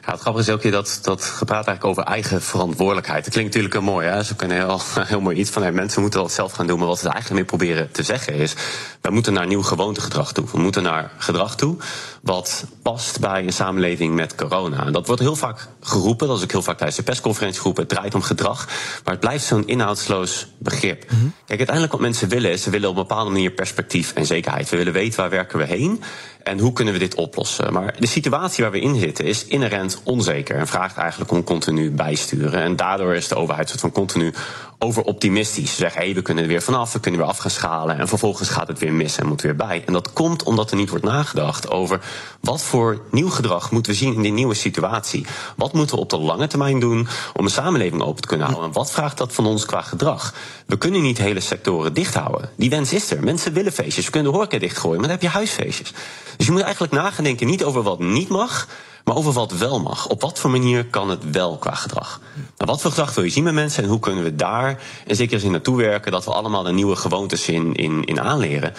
[0.05, 3.23] Ja, het grappige is ook hier dat, dat gepraat eigenlijk over eigen verantwoordelijkheid.
[3.23, 4.23] Dat klinkt natuurlijk mooi, hè?
[4.23, 4.81] Ze kunnen heel,
[5.13, 6.79] heel mooi iets van hey, mensen moeten dat zelf gaan doen.
[6.79, 8.53] Maar wat ze eigenlijk mee proberen te zeggen is:
[9.01, 10.45] we moeten naar nieuw gewoontegedrag toe.
[10.51, 11.77] We moeten naar gedrag toe
[12.21, 14.85] wat past bij een samenleving met corona.
[14.85, 17.83] En dat wordt heel vaak geroepen, dat is ook heel vaak tijdens de persconferentie geroepen.
[17.83, 18.67] Het draait om gedrag,
[19.03, 21.11] maar het blijft zo'n inhoudsloos begrip.
[21.11, 21.33] Mm -hmm.
[21.45, 24.69] Kijk, uiteindelijk wat mensen willen is: ze willen op een bepaalde manier perspectief en zekerheid.
[24.69, 26.03] We willen weten waar werken we heen
[26.43, 27.73] en hoe kunnen we dit oplossen.
[27.73, 31.91] Maar de situatie waar we in zitten is inherent onzeker en vraagt eigenlijk om continu
[31.91, 32.61] bijsturen.
[32.61, 34.33] En daardoor is de overheid soort van continu
[34.79, 35.69] overoptimistisch.
[35.69, 37.99] Ze zeggen, hey, we kunnen er weer vanaf, we kunnen weer af gaan schalen.
[37.99, 39.83] En vervolgens gaat het weer mis en moet weer bij.
[39.85, 41.99] En dat komt omdat er niet wordt nagedacht over
[42.39, 45.25] wat voor nieuw gedrag moeten we zien in die nieuwe situatie.
[45.55, 48.67] Wat moeten we op de lange termijn doen om een samenleving open te kunnen houden?
[48.67, 50.33] En wat vraagt dat van ons qua gedrag?
[50.65, 52.49] We kunnen niet hele sectoren dicht houden.
[52.55, 53.23] Die wens is er.
[53.23, 54.05] Mensen willen feestjes.
[54.05, 55.93] We kunnen de horeca dichtgooien, maar dan heb je huisfeestjes.
[56.37, 58.67] Dus je moet eigenlijk nadenken niet over wat niet mag,
[59.03, 60.07] maar over wat wel mag.
[60.07, 62.21] Op wat voor manier kan het wel qua gedrag?
[62.35, 65.15] Nou, wat voor gedrag wil je zien met mensen en hoe kunnen we daar in
[65.15, 68.73] zekere zin naartoe werken dat we allemaal de nieuwe gewoontes in, in, in aanleren?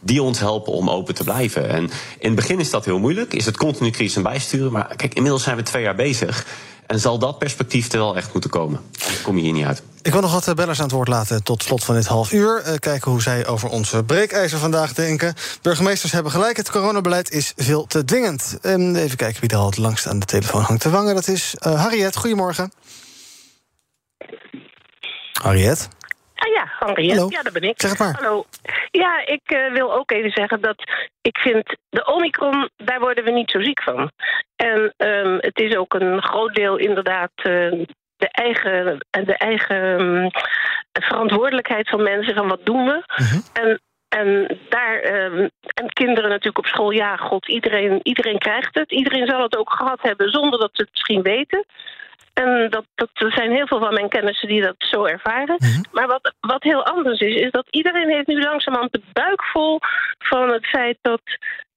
[0.00, 1.68] Die ons helpen om open te blijven.
[1.68, 1.82] En
[2.18, 3.34] in het begin is dat heel moeilijk.
[3.34, 4.72] Is het continu crisis en bijsturen.
[4.72, 6.46] Maar kijk, inmiddels zijn we twee jaar bezig.
[6.90, 8.80] En zal dat perspectief er wel echt moeten komen?
[9.22, 9.82] Kom je hier niet uit.
[10.02, 12.32] Ik wil nog wat eh, bellers aan het woord laten tot slot van dit half
[12.32, 12.62] uur.
[12.66, 15.34] Uh, kijken hoe zij over onze breekijzer vandaag denken.
[15.62, 18.58] Burgemeesters hebben gelijk, het coronabeleid is veel te dwingend.
[18.62, 21.14] Even kijken wie er al het langst aan de telefoon hangt te wangen.
[21.14, 22.72] Dat is uh, Harriet, goedemorgen.
[25.32, 25.88] Harriet?
[26.40, 27.14] Ah ja, Henriette.
[27.14, 27.30] Hallo.
[27.30, 27.80] Ja, dat ben ik.
[27.80, 28.14] Zeg het maar.
[28.14, 28.44] Hallo.
[28.90, 30.82] Ja, ik uh, wil ook even zeggen dat
[31.22, 34.10] ik vind de Omicron, daar worden we niet zo ziek van.
[34.56, 37.44] En um, het is ook een groot deel inderdaad uh,
[38.16, 40.30] de eigen, de eigen um,
[40.92, 43.02] verantwoordelijkheid van mensen van wat doen we.
[43.16, 43.66] Mhm.
[43.66, 48.90] En en daar, en kinderen natuurlijk op school, ja, god, iedereen, iedereen krijgt het.
[48.90, 51.64] Iedereen zal het ook gehad hebben zonder dat ze het misschien weten.
[52.42, 55.56] En dat, dat, er zijn heel veel van mijn kennissen die dat zo ervaren.
[55.58, 55.82] Mhm.
[55.92, 59.78] Maar wat, wat heel anders is, is dat iedereen heeft nu langzamerhand de buik vol
[60.18, 61.20] van het feit dat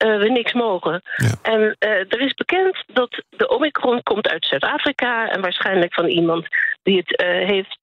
[0.06, 1.02] uh, we niks mogen.
[1.16, 1.34] Ja.
[1.42, 6.48] En uh, er is bekend dat de Omicron komt uit Zuid-Afrika en waarschijnlijk van iemand
[6.84, 7.78] die het uh, heeft.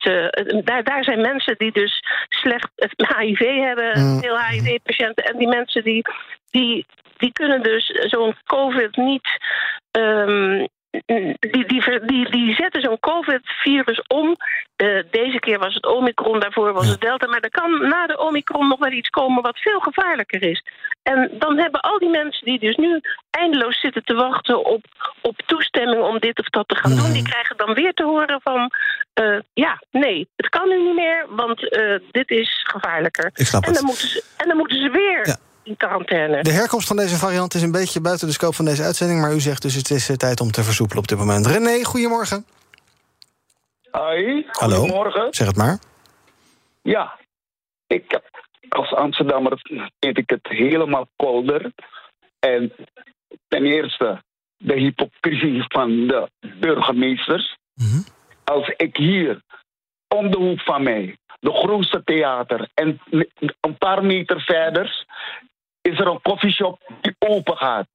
[0.64, 2.68] daar, daar zijn mensen die dus slecht
[3.18, 4.20] HIV hebben, Mm.
[4.20, 5.24] veel HIV-patiënten.
[5.24, 6.02] En die mensen die,
[6.50, 9.28] die, die kunnen dus zo'n COVID niet.
[9.90, 14.36] Um, die, die, die, die zetten zo'n COVID-virus om.
[14.76, 17.26] Uh, deze keer was het Omicron, daarvoor was het Delta.
[17.26, 20.64] Maar er kan na de Omicron nog wel iets komen wat veel gevaarlijker is.
[21.02, 23.00] En dan hebben al die mensen die dus nu
[23.30, 24.84] eindeloos zitten te wachten op,
[25.20, 28.40] op toestemming om dit of dat te gaan doen, die krijgen dan weer te horen
[28.42, 28.70] van
[29.20, 33.30] uh, ja, nee, het kan nu niet meer, want uh, dit is gevaarlijker.
[33.34, 33.78] Ik snap en, het.
[33.78, 35.36] dan moeten ze, en dan moeten ze weer Ja.
[35.70, 36.42] In quarantaine.
[36.42, 39.20] De herkomst van deze variant is een beetje buiten de scope van deze uitzending.
[39.20, 41.46] Maar u zegt dus het is eh, tijd om te versoepelen op dit moment.
[41.46, 42.46] René, goedemorgen.
[43.90, 44.76] Hoi, Hallo.
[44.76, 45.26] goedemorgen.
[45.30, 45.78] Zeg het maar.
[46.82, 47.18] Ja,
[47.86, 48.24] ik heb
[48.68, 49.60] als Amsterdammer
[50.00, 51.72] vind ik het helemaal kolder.
[52.38, 52.72] En
[53.48, 54.22] ten eerste
[54.56, 56.30] de hypocrisie van de
[56.60, 57.56] burgemeesters.
[57.74, 58.00] Mhm.
[58.44, 59.42] Als ik hier
[60.08, 63.00] om de hoek van mij, de grootste theater, en
[63.60, 65.06] een paar meter verder
[65.80, 67.86] is er een koffieshop die open gaat.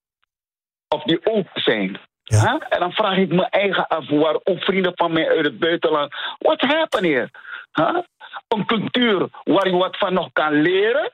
[0.87, 1.99] Of die open zijn.
[2.23, 2.39] Ja.
[2.41, 2.61] Huh?
[2.69, 6.13] En dan vraag ik me eigen af waarom vrienden van mij uit het buitenland.
[6.37, 7.29] What's happening here?
[7.71, 8.03] Huh?
[8.47, 11.11] Een cultuur waar je wat van nog kan leren.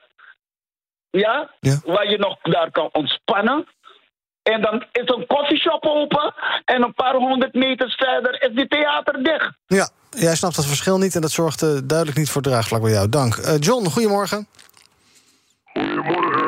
[1.10, 1.50] Ja?
[1.60, 1.80] Ja.
[1.84, 3.66] Waar je nog daar kan ontspannen.
[4.42, 6.34] En dan is een koffieshop open.
[6.64, 9.52] En een paar honderd meters verder is die theater dicht.
[9.66, 12.90] Ja, jij snapt dat verschil niet en dat zorgt eh, duidelijk niet voor draagvlak bij
[12.90, 13.08] jou.
[13.08, 13.36] Dank.
[13.36, 14.46] Eh, John, goedemorgen.
[15.64, 16.41] Goedemorgen,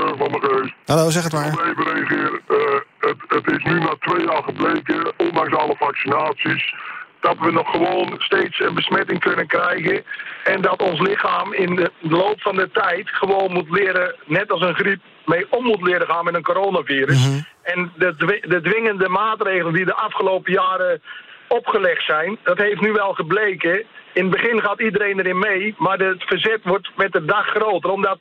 [0.87, 1.51] Hallo, zeg het Ik maar.
[1.51, 2.41] wil even reageren.
[2.49, 6.75] Eh, het, het is nu na twee jaar gebleken, ondanks alle vaccinaties,
[7.21, 10.05] dat we nog gewoon steeds een besmetting kunnen krijgen.
[10.45, 14.61] En dat ons lichaam in de loop van de tijd gewoon moet leren, net als
[14.61, 17.43] een griep, mee om moet leren gaan met een coronavirus.
[17.63, 21.03] En de, de dwingende maatregelen die de afgelopen jaren
[21.49, 23.85] opgelegd zijn, dat heeft nu wel gebleken.
[24.13, 27.91] In het begin gaat iedereen erin mee, maar het verzet wordt met de dag groter.
[27.91, 28.19] Omdat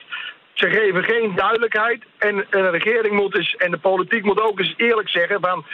[0.53, 2.03] ze geven geen duidelijkheid.
[2.17, 5.65] En een regering moet eens, en de politiek moet ook eens eerlijk zeggen van...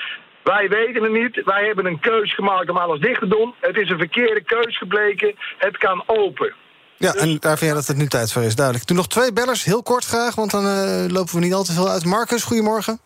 [0.44, 1.42] Wij weten het niet.
[1.46, 3.54] Wij hebben een keus gemaakt om alles dicht te doen.
[3.60, 5.36] Het is een verkeerde keus gebleken.
[5.58, 6.54] Het kan open.
[6.98, 8.88] Ja, en daar vind jij dat het nu tijd voor is, duidelijk.
[8.88, 11.74] Doe nog twee bellers, heel kort graag, want dan eh, lopen we niet al te
[11.74, 12.06] veel uit.
[12.06, 13.00] Marcus, goedemorgen.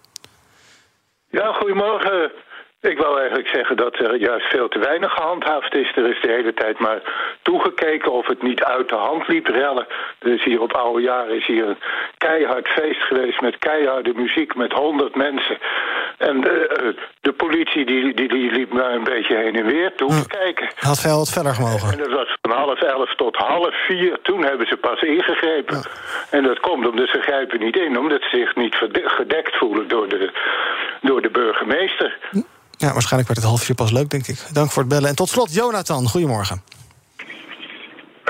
[1.29, 2.31] Ja, goedemorgen.
[2.91, 5.91] Ik wou eigenlijk zeggen dat er juist veel te weinig gehandhaafd is.
[5.95, 7.01] Er is de hele tijd maar
[7.41, 9.47] toegekeken of het niet uit de hand liep.
[9.47, 9.87] Rellen.
[10.19, 11.77] Er is hier op oude jaren is hier een
[12.17, 15.57] keihard feest geweest met keiharde muziek met honderd mensen.
[16.17, 20.09] En de, de politie die, die, die liep maar een beetje heen en weer toe
[20.09, 20.67] te kijken.
[20.75, 21.91] Had veel wat verder gemogen.
[21.91, 24.17] En dat was van half elf tot half vier.
[24.21, 25.81] Toen hebben ze pas ingegrepen.
[26.29, 30.07] En dat komt omdat ze grijpen niet in, omdat ze zich niet gedekt voelen door
[30.07, 30.31] de,
[31.01, 32.17] door de burgemeester.
[32.77, 34.37] Ja, waarschijnlijk werd het half vier pas leuk, denk ik.
[34.53, 35.09] Dank voor het bellen.
[35.09, 36.61] En tot slot, Jonathan, goedemorgen.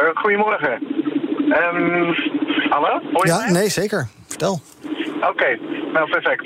[0.01, 0.71] Uh, goedemorgen.
[1.73, 2.15] Um,
[2.69, 2.99] hallo?
[3.23, 3.51] Ja, mij?
[3.51, 4.07] nee, zeker.
[4.27, 4.61] Vertel.
[5.29, 5.57] Oké,
[5.93, 6.41] nou perfect.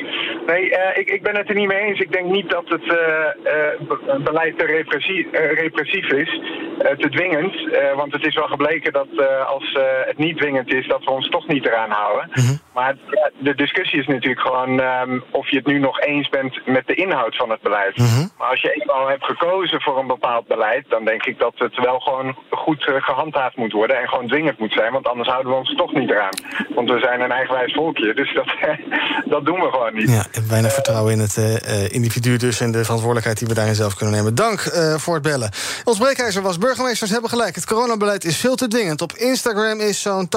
[0.48, 2.00] Nee, eh, ik, ik ben het er niet mee eens.
[2.00, 6.42] Ik denk niet dat het eh, eh, be- beleid te repressie- eh, repressief is,
[6.80, 7.74] eh, te dwingend.
[7.74, 11.04] Eh, want het is wel gebleken dat eh, als eh, het niet dwingend is, dat
[11.04, 12.30] we ons toch niet eraan houden.
[12.78, 12.96] Maar
[13.40, 16.96] de discussie is natuurlijk gewoon ehm, of je het nu nog eens bent met de
[16.96, 17.98] inhoud van het beleid.
[18.38, 21.76] Maar als je eenmaal hebt gekozen voor een bepaald beleid, dan denk ik dat het
[21.78, 24.92] wel gewoon goed eh, gehandhaafd moet worden en gewoon dwingend moet zijn.
[24.92, 26.38] Want anders houden we ons toch niet eraan.
[26.76, 28.50] Want we zijn een eigenwijs volkje, dus dat,
[29.34, 30.10] dat doen we gewoon niet.
[30.10, 32.60] Ja, ik heb weinig vertrouwen in het eh, eh, individu dus...
[32.60, 34.36] en de verantwoordelijkheid die we daarin zelf kunnen nemen.
[34.36, 34.60] Dank
[34.98, 35.52] voor het bellen.
[35.84, 37.56] Ons breekijzer was burgemeesters hebben gelijk.
[37.56, 39.02] Het coronabeleid is veel te dwingend.
[39.02, 40.30] Op Instagram is zo'n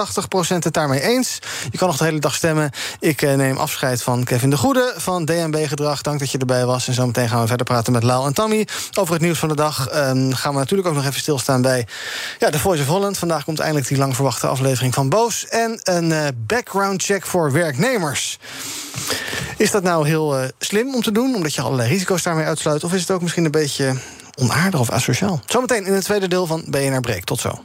[0.55, 1.39] 80% het daarmee eens.
[1.71, 2.71] Je kan nog de hele dag stemmen.
[3.01, 6.03] Ik eh, neem afscheid van Kevin de Goede van DNB Gedrag.
[6.03, 6.89] Dank dat je erbij was.
[6.89, 8.67] En zometeen gaan we verder praten met Lau en Tammy...
[8.99, 9.89] over het nieuws van de dag.
[9.89, 11.87] Ehm, gaan we natuurlijk ook nog even stilstaan bij
[12.39, 13.19] ja, The Voice of Holland.
[13.19, 15.47] Vandaag komt eindelijk die lang verwachte aflevering van Boos.
[15.47, 18.39] En een eh, background check voor werknemers.
[19.57, 22.85] Is dat nou heel eh, slim om te doen, omdat je allerlei risico's daarmee uitsluit?
[22.85, 23.95] Of is het ook misschien een beetje
[24.35, 25.41] onaardig of asociaal?
[25.47, 27.25] Zometeen in het tweede deel van BNR Break.
[27.25, 27.65] Tot zo.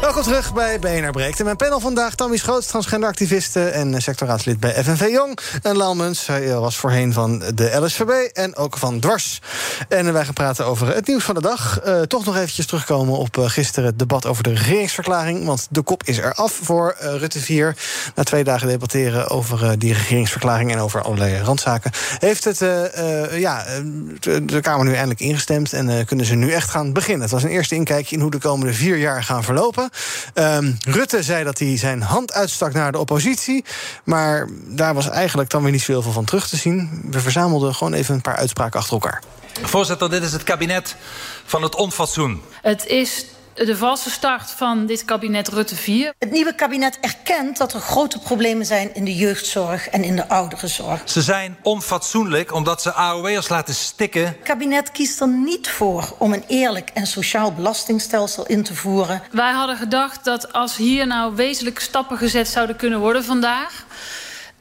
[0.00, 1.38] Welkom terug bij BNR Breekt.
[1.38, 3.64] En mijn panel vandaag, Tammy Schoots, transgenderactiviste...
[3.64, 5.38] en sectorraadslid bij FNV Jong.
[5.62, 9.40] En Lau hij was voorheen van de LSVB en ook van Dwars.
[9.88, 11.80] En wij gaan praten over het nieuws van de dag.
[11.80, 15.44] Eh, toch nog eventjes terugkomen op eh, gisteren het debat over de regeringsverklaring.
[15.44, 17.76] Want de kop is eraf voor eh, Rutte 4.
[18.14, 20.72] Na twee dagen debatteren over eh, die regeringsverklaring...
[20.72, 21.90] en over allerlei randzaken...
[22.18, 25.72] heeft het, eh, eh, ja, eh, de, Kamer nu eindelijk ingestemd...
[25.72, 27.22] en eh, kunnen ze nu echt gaan beginnen.
[27.22, 29.89] Het was een eerste inkijkje in hoe de komende vier jaar gaan verlopen.
[30.34, 33.64] Ehm, Rutte zei dat hij zijn hand uitstak naar de oppositie.
[34.04, 37.02] Maar daar was eigenlijk dan weer niet zoveel van terug te zien.
[37.10, 39.22] We verzamelden gewoon even een paar uitspraken achter elkaar.
[39.62, 40.96] Voorzitter, dit is het kabinet
[41.44, 42.42] van het onfatsoen.
[42.62, 46.12] Het is de valse start van dit kabinet Rutte 4.
[46.18, 50.28] Het nieuwe kabinet erkent dat er grote problemen zijn in de jeugdzorg en in de
[50.28, 51.02] ouderenzorg.
[51.04, 54.24] Ze zijn onfatsoenlijk omdat ze AOW'ers laten stikken.
[54.24, 59.22] Het kabinet kiest er niet voor om een eerlijk en sociaal belastingstelsel in te voeren.
[59.32, 63.84] Wij hadden gedacht dat als hier nou wezenlijke stappen gezet zouden kunnen worden vandaag...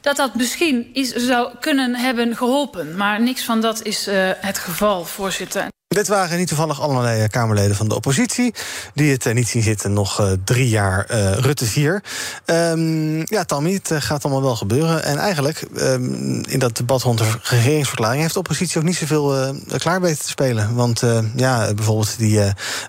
[0.02, 2.96] dat dat misschien iets zou kunnen hebben geholpen.
[2.96, 5.68] Maar niks van dat is uh, het geval, voorzitter.
[5.96, 8.54] Dit waren niet toevallig allerlei Kamerleden van de oppositie...
[8.94, 12.04] die het uh, niet zien zitten, nog uh, drie jaar uh, Rutte 4.
[12.46, 15.04] Um, ja, Tammy, het eh, gaat allemaal wel gebeuren.
[15.04, 18.22] En eigenlijk, um, in dat debat rond de regeringsverklaring...
[18.22, 20.76] heeft de oppositie ook niet zoveel klaar weten te spelen.
[20.76, 21.04] Want
[21.36, 22.40] ja, bijvoorbeeld die,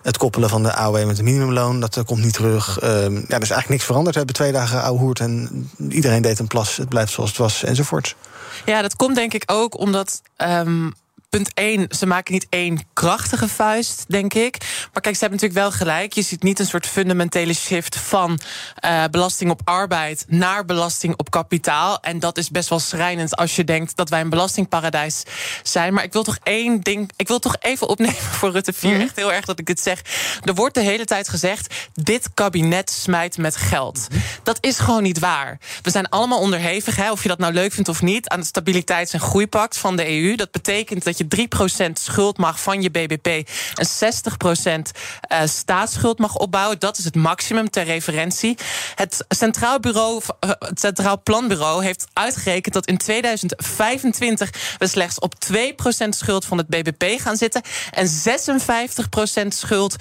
[0.03, 1.81] het koppelen van de AOW met de minimumloon...
[1.81, 2.83] dat komt niet terug.
[2.83, 4.15] Um, ja, er is eigenlijk niks veranderd.
[4.15, 6.77] We hebben twee dagen ouwe hoert en iedereen deed een plas.
[6.77, 8.17] Het blijft zoals het was, enzovoort.
[8.65, 10.23] Ja, dat komt denk ik ook omdat...
[11.31, 14.57] punt 1, ze maken niet één krachtige vuist, denk ik.
[14.93, 16.13] Maar kijk, ze hebben natuurlijk wel gelijk.
[16.13, 18.41] Je ziet niet een soort fundamentele shift van
[18.85, 22.01] uh, belasting op arbeid naar belasting op kapitaal.
[22.01, 25.23] En dat is best wel schrijnend als je denkt dat wij een belastingparadijs
[25.63, 25.95] zijn.
[25.95, 28.95] Maar ik wil toch één ding, ik wil toch even opnemen voor Rutte 4.
[28.95, 29.01] Mm.
[29.01, 30.03] Echt heel erg dat ik dit zeg.
[30.45, 34.07] Er wordt de hele tijd gezegd: dit kabinet smijt met geld.
[34.13, 34.23] Mm.
[34.43, 35.59] Dat is gewoon niet waar.
[35.83, 38.49] We zijn allemaal onderhevig, hè, of je dat nou leuk vindt of niet, aan het
[38.49, 40.37] stabiliteits- en groeipact van de EU.
[40.37, 43.27] Dat betekent dat je 3% schuld mag van je BBP
[43.75, 44.71] en 60%
[45.33, 46.79] uh, staatsschuld mag opbouwen.
[46.79, 48.59] Dat is het maximum ter referentie.
[48.95, 55.35] Het Centraal, Bureau, uh, het Centraal Planbureau heeft uitgerekend dat in 2025 we slechts op
[55.53, 59.97] 2% schuld van het BBP gaan zitten en 56% schuld,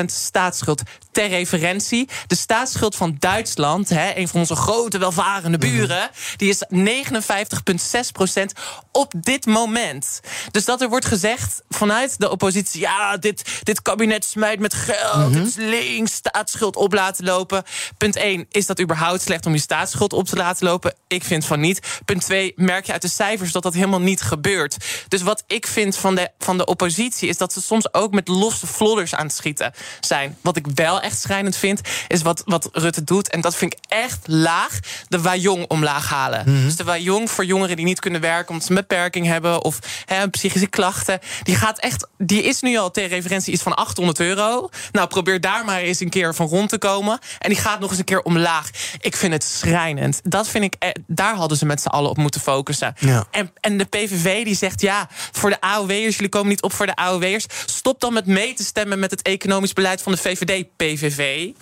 [0.00, 0.82] 56% staatsschuld
[1.14, 2.08] ter referentie.
[2.26, 8.52] De staatsschuld van Duitsland, hè, een van onze grote welvarende buren, die is 59,6%
[8.92, 10.20] op dit moment.
[10.50, 15.16] Dus dat er wordt gezegd vanuit de oppositie: ja, dit, dit kabinet smijt met geld,
[15.16, 15.34] mm -hmm.
[15.34, 17.62] het is links, staatsschuld op laten lopen.
[17.96, 20.94] Punt 1, is dat überhaupt slecht om je staatsschuld op te laten lopen?
[21.08, 22.00] Ik vind van niet.
[22.04, 24.76] Punt 2, merk je uit de cijfers dat dat helemaal niet gebeurt.
[25.08, 28.28] Dus wat ik vind van de, van de oppositie is dat ze soms ook met
[28.28, 30.38] losse flodders aan het schieten zijn.
[30.40, 33.30] Wat ik wel echt schrijnend vind, is wat, wat Rutte doet.
[33.30, 34.78] En dat vind ik echt laag.
[35.08, 36.42] De Wajong omlaag halen.
[36.46, 36.64] Mm -hmm.
[36.64, 39.64] Dus de Wajong voor jongeren die niet kunnen werken omdat ze een beperking hebben.
[39.64, 41.18] Of hè, psychische klachten.
[41.42, 44.68] Die gaat echt, die is nu al ter referentie iets van 800 euro.
[44.92, 47.18] Nou, probeer daar maar eens een keer van rond te komen.
[47.38, 48.70] En die gaat nog eens een keer omlaag.
[49.00, 50.20] Ik vind het schrijnend.
[50.22, 52.94] Dat vind ik, eh, daar hadden ze met z'n allen op moeten focussen.
[52.98, 53.26] Ja.
[53.30, 56.86] En, en de PVV die zegt ja, voor de AOW'ers, jullie komen niet op voor
[56.86, 57.46] de AOW'ers.
[57.66, 60.93] Stop dan met mee te stemmen met het economisch beleid van de VVD, PVV.
[60.94, 61.54] PVV.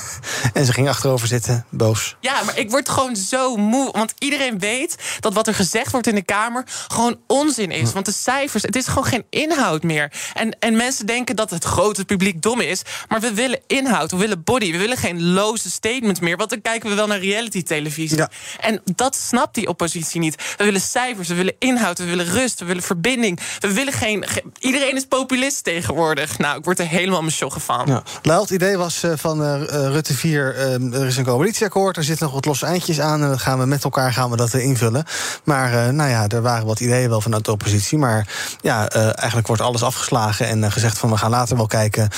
[0.52, 2.16] En ze ging achterover zitten, boos.
[2.20, 3.92] Ja, maar ik word gewoon zo moe.
[3.92, 7.92] Want iedereen weet dat wat er gezegd wordt in de Kamer gewoon onzin is.
[7.92, 10.12] Want de cijfers, het is gewoon geen inhoud meer.
[10.34, 12.82] En, en mensen denken dat het grote publiek dom is.
[13.08, 14.72] Maar we willen inhoud, we willen body.
[14.72, 16.36] We willen geen loze statements meer.
[16.36, 18.22] Want dan kijken we wel naar reality-televisie.
[18.60, 20.54] En dat snapt die oppositie niet.
[20.56, 23.40] We willen cijfers, we willen inhoud, we willen rust, we willen verbinding.
[23.58, 24.26] We willen geen.
[24.28, 26.38] ge- iedereen is populist tegenwoordig.
[26.38, 27.86] Nou, ik word er helemaal mijn sjoggen van.
[27.86, 28.02] Ja.
[28.22, 31.96] Lau, het idee was eh, van eh, eh, Rutte 4, eh, er is een coalitieakkoord,
[31.96, 34.36] er zitten nog wat losse eindjes aan en dat gaan we met elkaar gaan we
[34.36, 35.04] dat eh, invullen.
[35.44, 38.28] Maar eh, nou ja, er waren wat ideeën wel vanuit de oppositie, maar
[38.60, 42.08] ja, eh, eigenlijk wordt alles afgeslagen en gezegd van we gaan later wel kijken.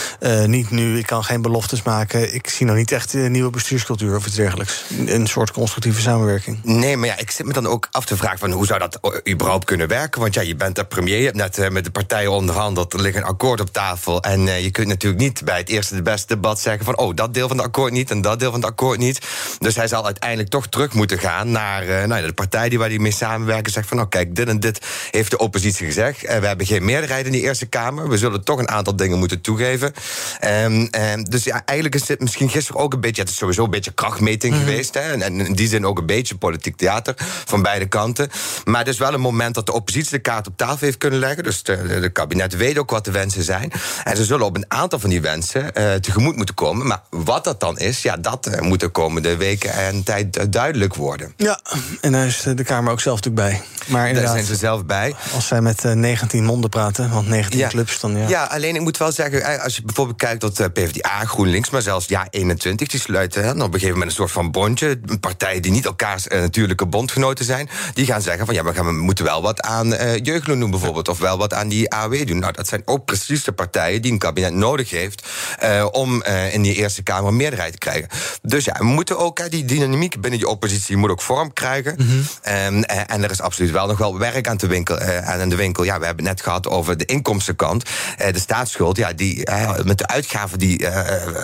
[0.47, 2.35] Niet nu, ik kan geen beloftes maken.
[2.35, 4.85] Ik zie nog niet echt een nieuwe bestuurscultuur of iets dergelijks.
[5.07, 6.59] Een soort constructieve samenwerking.
[6.63, 9.01] Nee, maar ja, ik zit me dan ook af te vragen van hoe zou dat
[9.29, 10.21] überhaupt kunnen werken?
[10.21, 13.17] Want ja, je bent de premier, je hebt net met de partijen onderhandeld, er ligt
[13.17, 14.23] een akkoord op tafel.
[14.23, 17.35] En je kunt natuurlijk niet bij het eerste de beste debat zeggen van oh, dat
[17.35, 19.27] deel van het akkoord niet en dat deel van het akkoord niet.
[19.59, 22.79] Dus hij zal uiteindelijk toch terug moeten gaan naar eh, nou, ja, de partij die
[22.79, 23.73] waar hij mee samenwerken.
[23.73, 26.25] Zegt van nou kijk, dit en dit heeft de oppositie gezegd.
[26.25, 28.09] Eh, we hebben geen meerderheid in die Eerste Kamer.
[28.09, 29.93] We zullen toch een aantal dingen moeten toegeven.
[30.41, 33.71] Ehm, dus ja, eigenlijk is dit misschien gisteren ook een beetje, het is sowieso een
[33.71, 34.95] beetje krachtmeting geweest.
[34.95, 38.31] Hè, en, en in die zin ook een beetje politiek theater van beide kanten.
[38.65, 41.19] Maar het is wel een moment dat de oppositie de kaart op tafel heeft kunnen
[41.19, 41.45] leggen.
[41.45, 43.73] Dus de kabinet weet ook wat de wensen zijn.
[44.05, 46.87] En ze zullen op een aantal van die wensen eh, tegemoet moeten komen.
[46.87, 50.45] Maar wat dat dan is, ja, dat eh, moet de komende weken en tijd eh,
[50.51, 51.33] duidelijk worden.
[51.37, 51.61] Ja,
[52.01, 53.63] en daar is de Kamer ook zelf natuurlijk bij.
[53.87, 55.15] Maar Daar zijn ze zelf bij.
[55.35, 57.69] als zij met eh, 19 monden praten, want 19 Ja.
[57.69, 58.29] clubs, dan ja.
[58.29, 61.71] Ja, alleen ik moet wel zeggen, eh, als je bijvoorbeeld kijkt tot eh, PvdA, GroenLinks,
[61.71, 65.01] maar zelfs ja 21, die sluiten hè, op een gegeven moment een soort van bondje.
[65.21, 68.87] Partijen die niet elkaars eh, natuurlijke bondgenoten zijn, die gaan zeggen van ja, we, gaan,
[68.87, 72.27] we moeten wel wat aan eh jeugdloon doen bijvoorbeeld, of wel wat aan die AOW
[72.27, 72.39] doen.
[72.39, 75.27] Nou, dat zijn ook precies de partijen die een kabinet nodig heeft
[75.59, 78.09] eh, om eh, in die Eerste Kamer een meerderheid te krijgen.
[78.43, 81.97] Dus ja, we moeten ook, die dynamiek binnen die oppositie moet ook vorm krijgen.
[82.43, 85.49] Ehm, eh, en er is absoluut wel nog wel werk aan, te winkel, eh, aan
[85.49, 85.85] de winkel.
[85.85, 87.85] Ja, we hebben het net gehad over de inkomstenkant.
[88.19, 89.49] Eh, de staatsschuld, ja, die,
[89.85, 90.75] met de uitgaven die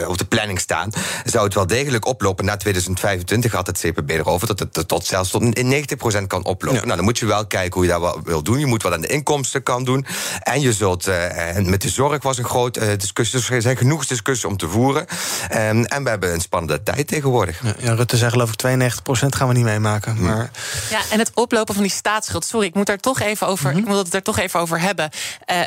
[0.07, 0.91] op de planning staan,
[1.25, 2.45] zou het wel degelijk oplopen.
[2.45, 6.87] Na 2025 had het CPB erover dat het tot zelfs tot in 90% kan oplopen.
[6.87, 8.59] Nou, dan moet je wel kijken hoe je dat wel wil doen.
[8.59, 10.07] Je moet wat aan de inkomstenkant doen.
[10.41, 13.39] En je zult, en met de zorg was een groot discussie.
[13.39, 15.07] Dus er zijn genoeg discussies om te voeren.
[15.49, 17.63] Ehm, en we hebben een spannende tijd tegenwoordig.
[17.63, 20.23] Ja, ja, Rutte zei geloof ik 92% gaan we niet meemaken.
[20.23, 20.51] Maar
[20.91, 22.45] Ja, en het oplopen van die staatsschuld.
[22.45, 23.77] Sorry, ik moet daar toch even over.
[23.77, 25.11] Ik moet het er toch even over hebben.
[25.45, 25.61] Eh,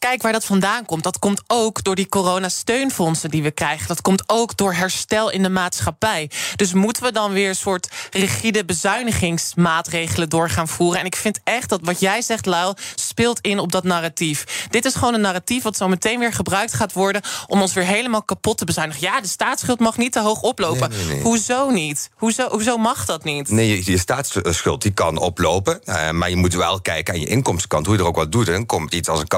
[0.00, 1.02] Kijk waar dat vandaan komt.
[1.02, 3.88] Dat komt ook door die coronasteunfondsen die we krijgen.
[3.88, 6.30] Dat komt ook door herstel in de maatschappij.
[6.56, 11.00] Dus moeten we dan weer een soort rigide bezuinigingsmaatregelen door gaan voeren?
[11.00, 14.66] En ik vind echt dat wat jij zegt, Luil, speelt in op dat narratief.
[14.70, 17.84] Dit is gewoon een narratief wat zo meteen weer gebruikt gaat worden om ons weer
[17.84, 19.02] helemaal kapot te bezuinigen.
[19.02, 20.90] Ja, de staatsschuld mag niet te hoog oplopen.
[20.90, 21.22] Nee, nee, nee.
[21.22, 22.10] Hoezo niet?
[22.14, 23.50] Hoezo, hoezo mag dat niet?
[23.50, 25.84] Nee, je, je staatsschuld die kan oplopen.
[25.84, 28.46] eh, maar je moet wel kijken aan je inkomstenkant, hoe je er ook wat doet.
[28.46, 29.28] En dan komt iets als een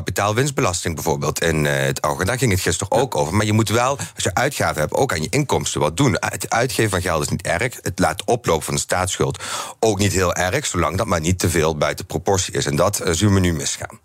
[0.53, 2.21] kapitaalwinstbelasting bijvoorbeeld in eh, het oog.
[2.21, 3.35] En daar ging het gisteren ook over.
[3.35, 6.17] Maar je moet wel, als je uitgaven hebt, ook aan je inkomsten wat doen.
[6.21, 7.79] Het uitgeven van geld is niet erg.
[7.83, 9.43] Het laat oplopen van de staatsschuld
[9.81, 10.67] ook niet heel erg.
[10.67, 12.67] Zolang dat maar niet te veel buiten proportie is.
[12.67, 13.99] En dat eh, zien we nu misgaan.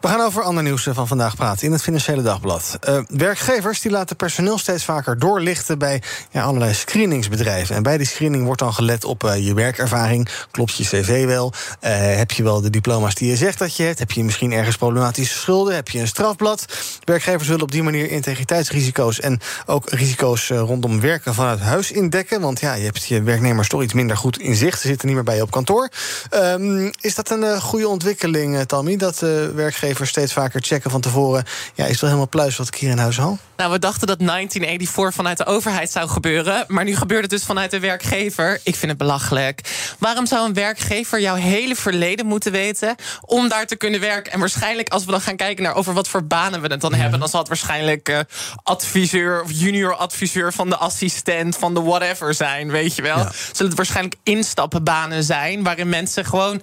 [0.00, 2.78] We gaan over ander nieuws eh, van vandaag praten in het Financiële Dagblad.
[3.08, 7.76] Werkgevers die laten personeel steeds vaker doorlichten bij ja, allerlei screeningsbedrijven.
[7.76, 10.28] En bij die screening wordt dan gelet op je werkervaring.
[10.50, 11.52] Klopt je cv wel?
[11.80, 13.98] Heb je wel de diploma's die je zegt dat je hebt?
[13.98, 15.75] Heb je misschien ergens problematische schulden?
[15.76, 16.64] Heb je een strafblad?
[17.04, 22.40] Werkgevers willen op die manier integriteitsrisico's en ook risico's eh, rondom werken vanuit huis indekken.
[22.40, 24.80] Want ja, je hebt je werknemers toch iets minder goed in zicht.
[24.80, 25.88] Ze zitten niet meer bij je op kantoor.
[26.30, 28.96] Ehm, is dat een eh, goede ontwikkeling, eh, Tammy?
[28.96, 29.18] Dat
[29.54, 31.44] werkgevers steeds vaker checken van tevoren.
[31.74, 33.38] Ja, is het wel helemaal pluis wat ik hier in huis haal?
[33.56, 36.64] Nou, we dachten dat 1984 vanuit de overheid zou gebeuren.
[36.68, 38.60] Maar nu gebeurt het dus vanuit de werkgever.
[38.62, 39.60] Ik vind het belachelijk.
[39.98, 44.32] Waarom zou een werkgever jouw hele verleden moeten weten om daar te kunnen werken?
[44.32, 47.20] En waarschijnlijk, als we dan gaan kijken over wat voor banen we het dan hebben,
[47.20, 48.18] dan zal het waarschijnlijk eh,
[48.62, 53.16] adviseur of junior adviseur van de assistent van de whatever zijn, weet je wel?
[53.52, 56.62] Zullen het waarschijnlijk instappenbanen zijn waarin mensen gewoon,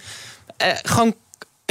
[0.58, 1.16] eh, gewoon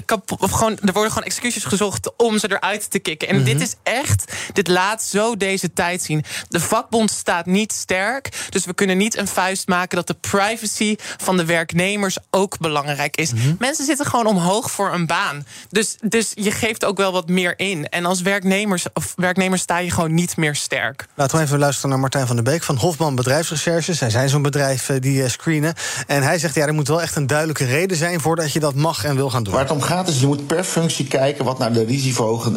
[0.05, 0.41] kapot.
[0.41, 3.29] Of gewoon, er worden gewoon excuses gezocht om ze eruit te kicken.
[3.29, 4.33] En dit is echt.
[4.53, 6.25] Dit laat zo deze tijd zien.
[6.49, 8.29] De vakbond staat niet sterk.
[8.49, 13.17] Dus we kunnen niet een vuist maken dat de privacy van de werknemers ook belangrijk
[13.17, 13.33] is.
[13.59, 15.47] Mensen zitten gewoon omhoog voor een baan.
[15.69, 17.89] Dus, dus je geeft ook wel wat meer in.
[17.89, 21.07] En als werknemers, of werknemers sta je gewoon niet meer sterk.
[21.15, 23.95] Laten we even luisteren naar Martijn van der Beek van Hofman Bedrijfsrecherche.
[23.95, 25.75] Zij zijn zo'n bedrijf eh, die eh, screenen.
[26.07, 28.21] En hij zegt, ja, er moet wel echt een duidelijke reden zijn...
[28.21, 29.53] voordat je dat mag en wil gaan doen.
[29.53, 31.45] Waar het om gaat is, je moet per functie kijken...
[31.45, 31.85] wat nou de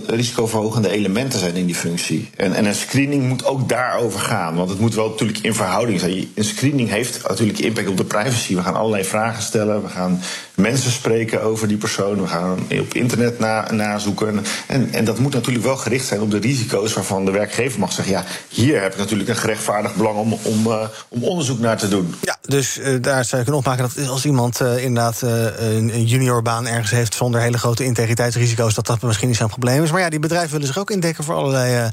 [0.08, 2.30] risicoverhogende elementen zijn in die functie.
[2.36, 4.56] En, en een screening moet ook daarover gaan.
[4.56, 6.32] Want het moet wel natuurlijk in verhouding zijn.
[6.36, 8.56] Een screening heeft natuurlijk impact op de privacy.
[8.56, 9.82] We gaan allerlei vragen stellen.
[9.82, 10.22] We gaan
[10.56, 12.22] mensen spreken over die persoon.
[12.22, 14.46] We gaan op internet na, nazoeken.
[14.68, 16.94] En, en dat moet natuurlijk wel gericht zijn op de risico's...
[16.94, 18.14] waarvan de werkgever mag zeggen...
[18.14, 21.88] ja, hier heb ik natuurlijk een gerechtvaardigd belang om, om, uh, om onderzoek naar te
[21.88, 22.16] doen.
[22.22, 26.68] Ja, dus uh, daar zou je kunnen opmaken dat als iemand uh, inderdaad een juniorbaan
[26.68, 27.14] ergens heeft...
[27.14, 29.92] zonder hele grote integriteitsrisico's, dat dat misschien niet zo'n probleem is.
[29.92, 31.92] Maar ja, die bedrijven willen zich ook indekken voor allerlei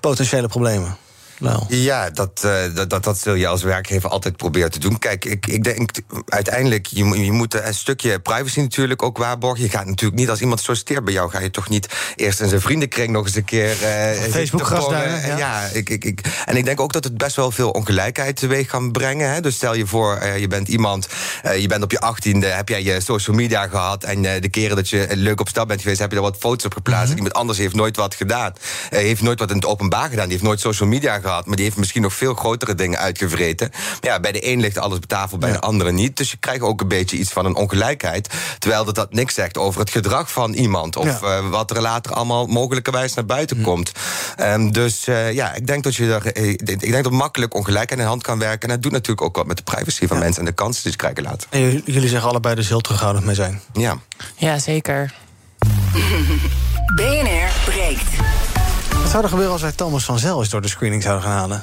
[0.00, 0.96] potentiële problemen.
[1.68, 4.98] Ja, dat, uh, dat, dat, dat zul je als werkgever altijd proberen te doen.
[4.98, 5.90] Kijk, ik, ik denk
[6.28, 9.62] uiteindelijk, je, je moet een stukje privacy natuurlijk ook waarborgen.
[9.62, 12.48] Je gaat natuurlijk niet, als iemand solliciteert bij jou, ga je toch niet eerst in
[12.48, 13.70] zijn vriendenkring nog eens een keer.
[13.70, 15.26] Uh, Facebook grasduinen.
[15.26, 18.36] Ja, ja ik, ik, ik, en ik denk ook dat het best wel veel ongelijkheid
[18.36, 19.32] teweeg kan brengen.
[19.32, 19.40] Hè.
[19.40, 21.08] Dus stel je voor, uh, je bent iemand,
[21.58, 24.04] je bent op je achttiende, heb jij je social media gehad.
[24.04, 26.64] En de keren dat je leuk op stap bent geweest, heb je er wat foto's
[26.64, 27.02] op geplaatst.
[27.02, 27.18] Mm -hmm.
[27.18, 28.52] En iemand anders heeft nooit wat gedaan.
[28.88, 30.24] heeft nooit wat in het openbaar gedaan.
[30.24, 31.46] Die heeft nooit social media gehad.
[31.46, 33.70] Maar die heeft misschien nog veel grotere dingen uitgevreten.
[33.70, 35.54] Maar ja, bij de een ligt alles op tafel, bij ja.
[35.54, 36.16] de andere niet.
[36.16, 38.28] Dus je krijgt ook een beetje iets van een ongelijkheid.
[38.58, 40.96] Terwijl dat, dat niks zegt over het gedrag van iemand.
[40.96, 41.38] Of ja.
[41.38, 43.62] uh, wat er later allemaal mogelijkerwijs naar buiten hm.
[43.62, 43.92] komt.
[44.40, 48.04] Um, dus uh, ja, ik denk dat je er, ik denk dat makkelijk ongelijkheid in
[48.04, 48.68] de hand kan werken.
[48.68, 50.22] En dat doet natuurlijk ook wat met de privacy van ja.
[50.22, 51.48] mensen en de kansen die ze krijgen later.
[51.50, 53.60] En jullie zeggen allebei dus heel terughoudend mee zijn.
[53.72, 53.98] Ja.
[54.36, 55.14] Ja, zeker.
[56.96, 58.33] BNR breekt.
[59.14, 61.62] Zou er gebeuren als wij Thomas van Zel eens door de screening zouden gaan halen?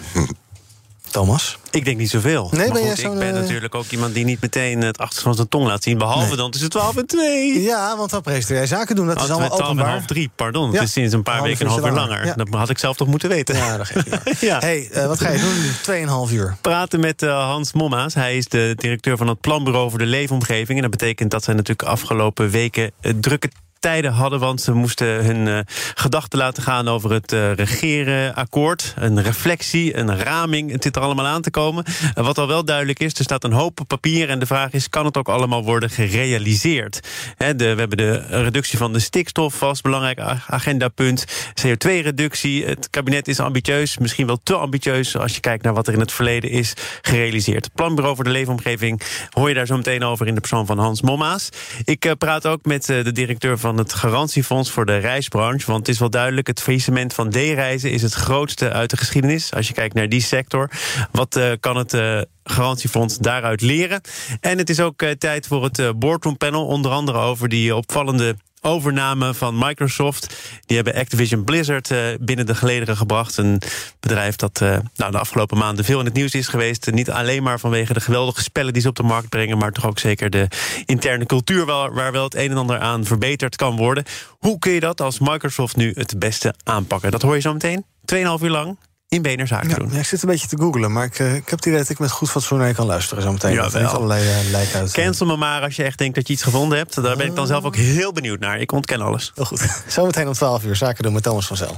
[1.09, 1.57] Thomas?
[1.71, 2.49] Ik denk niet zoveel.
[2.51, 3.41] Nee, maar ben goed, ik ben uh...
[3.41, 5.97] natuurlijk ook iemand die niet meteen het achterste van zijn tong laat zien.
[5.97, 6.35] Behalve nee.
[6.35, 7.61] dan tussen 12 en 2.
[7.61, 9.07] Ja, want dan presenteer jij zaken doen.
[9.07, 9.85] Dat oh, is allemaal 12 openbaar.
[9.85, 10.71] en half 3, pardon.
[10.71, 10.73] Ja.
[10.73, 12.09] Het is sinds een paar half weken een half uur langer.
[12.09, 12.25] langer.
[12.25, 12.33] Ja.
[12.33, 13.55] Dat had ik zelf toch moeten weten.
[13.55, 14.59] Ja, dat geef ik ja.
[14.59, 15.39] hey, uh, wat ga je
[15.85, 16.27] doen?
[16.29, 16.57] 2,5 uur.
[16.61, 18.13] Praten met uh, Hans Mommaas.
[18.13, 20.75] Hij is de directeur van het Planbureau voor de Leefomgeving.
[20.77, 23.49] En dat betekent dat zij natuurlijk afgelopen weken drukke
[23.81, 24.39] tijden hadden.
[24.39, 25.59] Want ze moesten hun uh,
[25.95, 28.93] gedachten laten gaan over het uh, regerenakkoord.
[28.97, 30.71] Een reflectie, een raming.
[30.71, 31.85] Het zit er allemaal aan te komen.
[32.13, 34.29] Wat al wel duidelijk is, er staat een hoop op papier.
[34.29, 36.99] En de vraag is, kan het ook allemaal worden gerealiseerd?
[37.37, 41.25] De, we hebben de reductie van de stikstof als belangrijk agendapunt.
[41.65, 42.65] CO2-reductie.
[42.65, 43.97] Het kabinet is ambitieus.
[43.97, 47.65] Misschien wel te ambitieus als je kijkt naar wat er in het verleden is gerealiseerd.
[47.65, 50.79] Het Planbureau voor de Leefomgeving hoor je daar zo meteen over in de persoon van
[50.79, 51.49] Hans Mommaas.
[51.83, 55.65] Ik praat ook met de directeur van van het garantiefonds voor de reisbranche.
[55.65, 59.53] Want het is wel duidelijk, het faillissement van D-reizen is het grootste uit de geschiedenis.
[59.53, 60.69] Als je kijkt naar die sector.
[61.11, 64.01] Wat uh, kan het uh, garantiefonds daaruit leren?
[64.39, 66.65] En het is ook uh, tijd voor het uh, boardroom panel.
[66.65, 70.35] Onder andere over die opvallende overname van Microsoft.
[70.65, 73.37] Die hebben Activision Blizzard uh, binnen de gelederen gebracht.
[73.37, 73.61] Een
[73.99, 76.91] bedrijf dat uh, nou, de afgelopen maanden veel in het nieuws is geweest.
[76.91, 79.57] Niet alleen maar vanwege de geweldige spellen die ze op de markt brengen...
[79.57, 80.47] maar toch ook zeker de
[80.85, 81.65] interne cultuur...
[81.65, 84.03] waar wel het een en ander aan verbeterd kan worden.
[84.29, 87.11] Hoe kun je dat als Microsoft nu het beste aanpakken?
[87.11, 87.85] Dat hoor je zo meteen.
[88.15, 88.77] 2,5 uur lang
[89.15, 89.89] in Bener Zaken ja, doen.
[89.91, 91.89] Ja, ik zit een beetje te googlen, maar ik, uh, ik heb het idee dat
[91.89, 93.53] ik met goed fatsoen naar je kan luisteren zo meteen.
[93.53, 94.91] Ja, dat niet allerlei uh, lijken uit.
[94.91, 97.03] Cancel me maar als je echt denkt dat je iets gevonden hebt.
[97.03, 98.59] Daar ben ik dan zelf ook heel benieuwd naar.
[98.59, 99.31] Ik ontken alles.
[99.35, 99.83] Heel goed.
[99.87, 101.75] Zometeen om 12 uur Zaken doen met Thomas van Zel.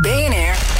[0.00, 0.77] BNR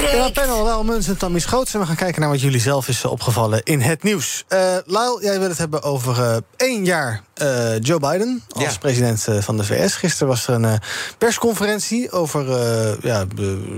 [0.00, 1.74] ja, panel wel Muns en Tammy Schoots.
[1.74, 4.44] En we gaan kijken naar wat jullie zelf is opgevallen in het nieuws.
[4.48, 8.78] Uh, Lyle, jij wil het hebben over uh, één jaar uh, Joe Biden als ja.
[8.80, 9.94] president van de VS.
[9.94, 10.80] Gisteren was er een
[11.18, 12.46] persconferentie over
[13.02, 13.26] ja,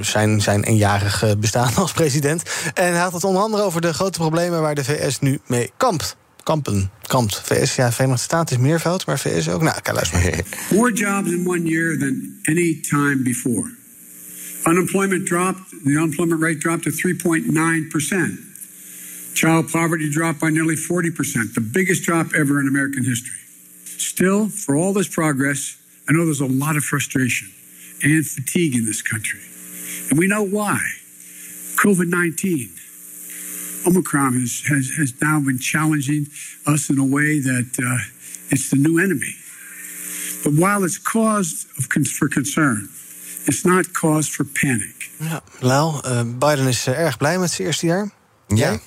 [0.01, 2.43] zijn, zijn eenjarig bestaan als president.
[2.75, 5.71] En hij had het onder andere over de grote problemen waar de VS nu mee
[5.77, 6.17] kampt.
[6.43, 7.41] Kampen, kampt.
[7.45, 9.63] VS, ja, Verenigde Staten is meervoud, maar VS ook.
[9.63, 10.45] Nou, kijk, luister maar.
[10.79, 13.81] More jobs in one year than any time before.
[14.67, 19.35] Unemployment dropped, the unemployment rate dropped to 3.9%.
[19.35, 23.41] Child poverty dropped by nearly 40%, the biggest drop ever in American history.
[23.85, 25.77] Still, for all this progress,
[26.09, 27.49] I know there's a lot of frustration
[28.03, 29.41] and fatigue in this country.
[30.11, 30.81] And we know why.
[31.77, 32.69] COVID 19.
[33.87, 36.27] Omicron has, has, has now been challenging
[36.67, 37.99] us in a way that uh,
[38.51, 39.35] it's the new enemy.
[40.45, 42.89] But while it's cause of for concern,
[43.45, 45.11] It's not cause for panic.
[45.19, 48.11] Ja, Lau, uh, Biden is uh, erg blij met zijn eerste jaar.
[48.47, 48.79] Ja.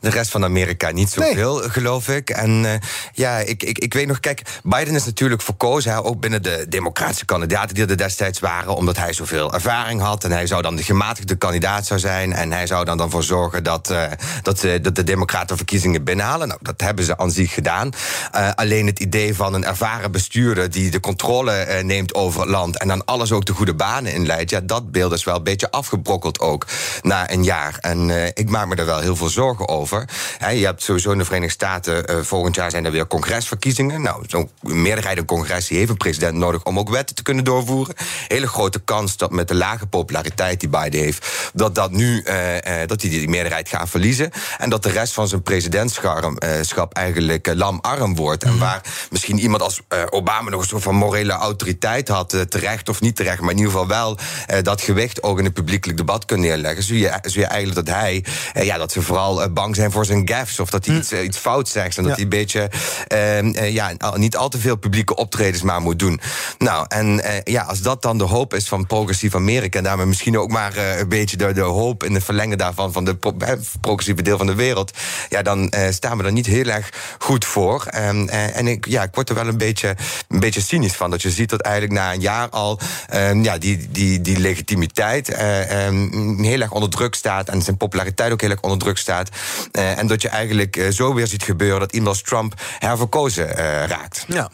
[0.00, 2.30] De rest van Amerika niet zoveel, geloof ik.
[2.30, 2.80] En eh,
[3.12, 6.66] ja, ik, ik, ik weet nog, kijk, Biden is natuurlijk verkozen, hè, ook binnen de
[6.68, 10.24] democratische kandidaten die er destijds waren, omdat hij zoveel ervaring had.
[10.24, 12.32] En hij zou dan de gematigde kandidaat zou zijn.
[12.32, 14.02] En hij zou dan, dan voor zorgen dat, eh,
[14.42, 16.48] dat, ze dat de democraten verkiezingen binnenhalen.
[16.48, 17.90] Nou, dat hebben ze aan zich gedaan.
[18.32, 22.50] Eh, alleen het idee van een ervaren bestuurder die de controle eh, neemt over het
[22.50, 25.42] land en dan alles ook de goede banen inleidt, ja, dat beeld is wel een
[25.42, 26.66] beetje afgebrokkeld ook
[27.02, 27.78] na een jaar.
[27.80, 30.08] En eh, ik maak me er wel heel veel zorgen over.
[30.38, 34.02] Je hebt sowieso in de Verenigde Staten, eh, volgend jaar zijn er weer congresverkiezingen.
[34.02, 37.44] Nou, zo'n meerderheid in congres die heeft een president nodig om ook wetten te kunnen
[37.44, 37.94] doorvoeren.
[38.28, 42.82] Hele grote kans dat met de lage populariteit die Biden heeft, dat dat nu eh,
[42.82, 44.30] eh, dat hij die meerderheid gaat verliezen.
[44.58, 48.44] En dat de rest van zijn presidentschap eigenlijk lamarm wordt.
[48.44, 53.00] En waar misschien iemand als Obama nog een soort van morele autoriteit had, terecht of
[53.00, 54.18] niet terecht, maar in ieder geval wel
[54.62, 56.82] dat gewicht ook in het publiekelijk debat kan neerleggen.
[56.82, 60.28] Zie je, zie je eigenlijk dat hij, ja, dat ze vooral bang zijn voor zijn
[60.28, 62.70] gaffes of dat hij iets, eh, iets fout zegt en dat hij een beetje,
[63.06, 66.20] eh, eh, ja, niet al te veel publieke optredens maar moet doen.
[66.58, 70.06] Nou, en eh, ja, als dat dan de hoop is van progressief Amerika en daarmee
[70.06, 73.16] misschien ook maar eh, een beetje de, de hoop in het verlengen daarvan van de
[73.16, 73.36] pro-
[73.80, 74.92] progressieve deel van de wereld,
[75.28, 77.84] ja, dan staan we er niet heel erg goed voor.
[77.86, 79.96] Ehm, eh, en ik, ja, ik word er wel een beetje,
[80.28, 81.10] een beetje cynisch van.
[81.10, 82.78] Dat je ziet dat eigenlijk na een jaar al
[83.08, 87.48] ehm, ja, die, die, die legitimiteit ehm, heel erg onder druk staat.
[87.48, 89.28] En zijn populariteit ook heel erg onder druk staat.
[89.72, 93.56] Eh, en dat je eigenlijk eh, zo weer ziet gebeuren dat iemand als Trump herverkozen
[93.56, 94.24] eh, raakt.
[94.28, 94.50] Ja.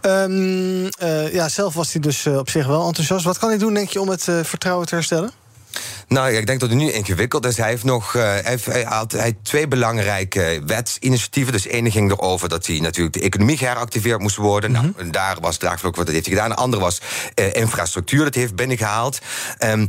[0.00, 3.24] Ehm, eh, ja, zelf was hij dus op zich wel enthousiast.
[3.24, 5.30] Wat kan hij doen, denk je, om het vertrouwen te herstellen?
[6.08, 7.56] Nou, ik denk dat het nu ingewikkeld is.
[7.56, 11.52] Hij heeft nog hij heeft, hij had, hij twee belangrijke wetsinitiatieven.
[11.52, 14.72] Dus één ging erover dat hij natuurlijk de economie geheractiveerd moest worden.
[14.72, 16.50] Nou, en daar was draagvlak wat dat heeft hij gedaan.
[16.50, 17.00] De andere was
[17.52, 19.18] infrastructuur, dat hij heeft binnengehaald.
[19.58, 19.86] Ehm,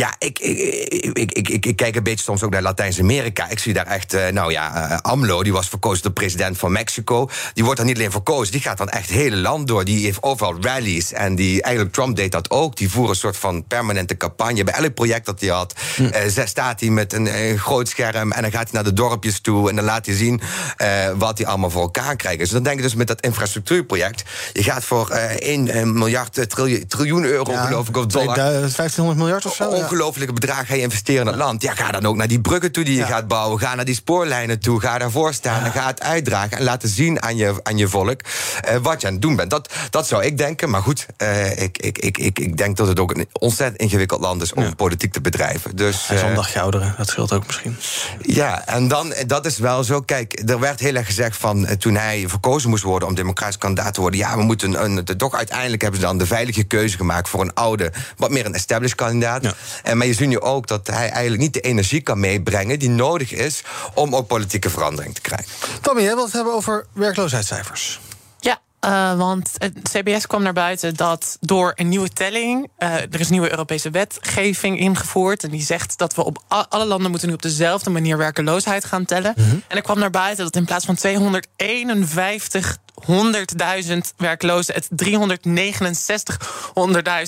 [0.00, 3.48] ja, ik, ik, ik, ik, kijk een beetje soms ook naar Latijns-Amerika.
[3.48, 6.72] Ik zie daar echt, eh, nou ja, eh, AMLO, die was verkozen tot president van
[6.72, 7.28] Mexico.
[7.54, 9.84] Die wordt dan niet alleen verkozen, die gaat dan echt het hele land door.
[9.84, 11.12] Die heeft overal rallies.
[11.12, 12.76] En die, eigenlijk Trump deed dat ook.
[12.76, 14.64] Die voeren een soort van permanente campagne.
[14.64, 15.74] Bij elk project dat hij had,
[16.12, 18.32] eh, zes- staat hij met een, eh, groot scherm.
[18.32, 19.68] En dan gaat hij naar de dorpjes toe.
[19.68, 20.40] En dan laat hij zien
[20.76, 22.38] eh, wat hij allemaal voor elkaar krijgt.
[22.38, 24.22] Dus dan denk ik dus met dat infrastructuurproject.
[24.52, 28.34] Je gaat voor eh 1 miljard, eh, triljoen, triljoen euro, geloof ik, of dollar.
[28.34, 29.88] 1500 miljard of zo?
[29.90, 29.96] Ja.
[29.96, 31.62] Ongelofelijke bedragen ga je investeren in het land.
[31.62, 33.60] Ja, ga dan ook naar die bruggen toe die je gaat bouwen.
[33.60, 34.80] Ga naar die spoorlijnen toe.
[34.80, 36.58] Ga daarvoor staan en ga het uitdragen.
[36.58, 38.20] En laten zien aan je, aan je volk
[38.60, 39.50] eh, wat je aan het doen bent.
[39.50, 40.70] Dat, dat zou ik denken.
[40.70, 44.20] Maar goed, eh, ik, ik, ik, ik, ik denk dat het ook een ontzettend ingewikkeld
[44.20, 45.76] land is om politiek te bedrijven.
[45.76, 47.76] Dus, een eh, dagje ouderen, dat scheelt ook misschien.
[48.22, 50.00] ja, en dan, dat is wel zo.
[50.00, 53.94] Kijk, er werd heel erg gezegd van toen hij verkozen moest worden om democratisch kandidaat
[53.94, 54.18] te worden.
[54.20, 57.40] Ja, we moeten een, een- toch uiteindelijk hebben ze dan de veilige keuze gemaakt voor
[57.40, 59.54] een oude, wat meer een established kandidaat.
[59.82, 62.90] En maar je ziet nu ook dat hij eigenlijk niet de energie kan meebrengen die
[62.90, 63.62] nodig is
[63.94, 65.48] om ook politieke verandering te krijgen.
[65.80, 68.00] Tommy, jij wilt het hebben over werkloosheidscijfers.
[68.38, 72.68] Ja, eh, want het CBS kwam naar buiten dat door een nieuwe telling...
[72.76, 75.44] eh, er is nieuwe Europese wetgeving ingevoerd...
[75.44, 79.04] en die zegt dat we op alle landen moeten nu op dezelfde manier werkeloosheid gaan
[79.04, 79.34] tellen.
[79.36, 86.38] En er kwam naar buiten dat in plaats van 251 100.000 werklozen, het 369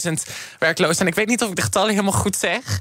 [0.07, 0.13] 100.000
[0.59, 1.01] werklozen.
[1.01, 2.81] En ik weet niet of ik de getallen helemaal goed zeg.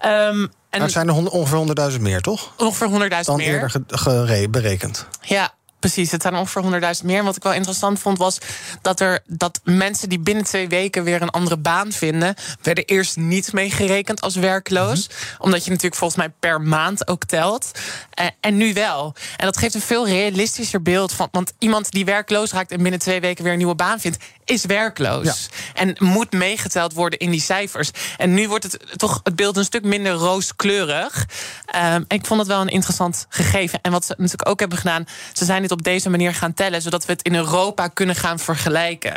[0.00, 1.56] Ehm, en Maar het zijn er ongeveer
[1.92, 2.52] 100.000 meer, toch?
[2.56, 3.46] ongeveer 100.000 Dan meer.
[3.46, 5.06] eerder ge- gere- berekend.
[5.20, 5.52] Ja,
[5.82, 6.10] precies.
[6.10, 7.24] Het zijn ongeveer 100.000 meer.
[7.24, 8.38] Wat ik wel interessant vond was
[8.82, 13.16] dat, er, dat mensen die binnen twee weken weer een andere baan vinden, werden eerst
[13.16, 15.08] niet meegerekend als werkloos.
[15.38, 17.70] Omdat je natuurlijk volgens mij per maand ook telt.
[18.10, 19.14] Eh, en nu wel.
[19.36, 21.28] En dat geeft een veel realistischer beeld van.
[21.30, 24.64] Want iemand die werkloos raakt en binnen twee weken weer een nieuwe baan vindt, is
[24.64, 25.48] werkloos.
[25.74, 27.90] En moet meegeteld worden in die cijfers.
[28.16, 31.26] En nu wordt het toch het beeld een stuk minder rooskleurig.
[31.66, 33.78] Ehm, en ik vond het wel een interessant gegeven.
[33.82, 36.82] En wat ze natuurlijk ook hebben gedaan, ze zijn dit op deze manier gaan tellen,
[36.82, 39.16] zodat we het in Europa kunnen gaan vergelijken.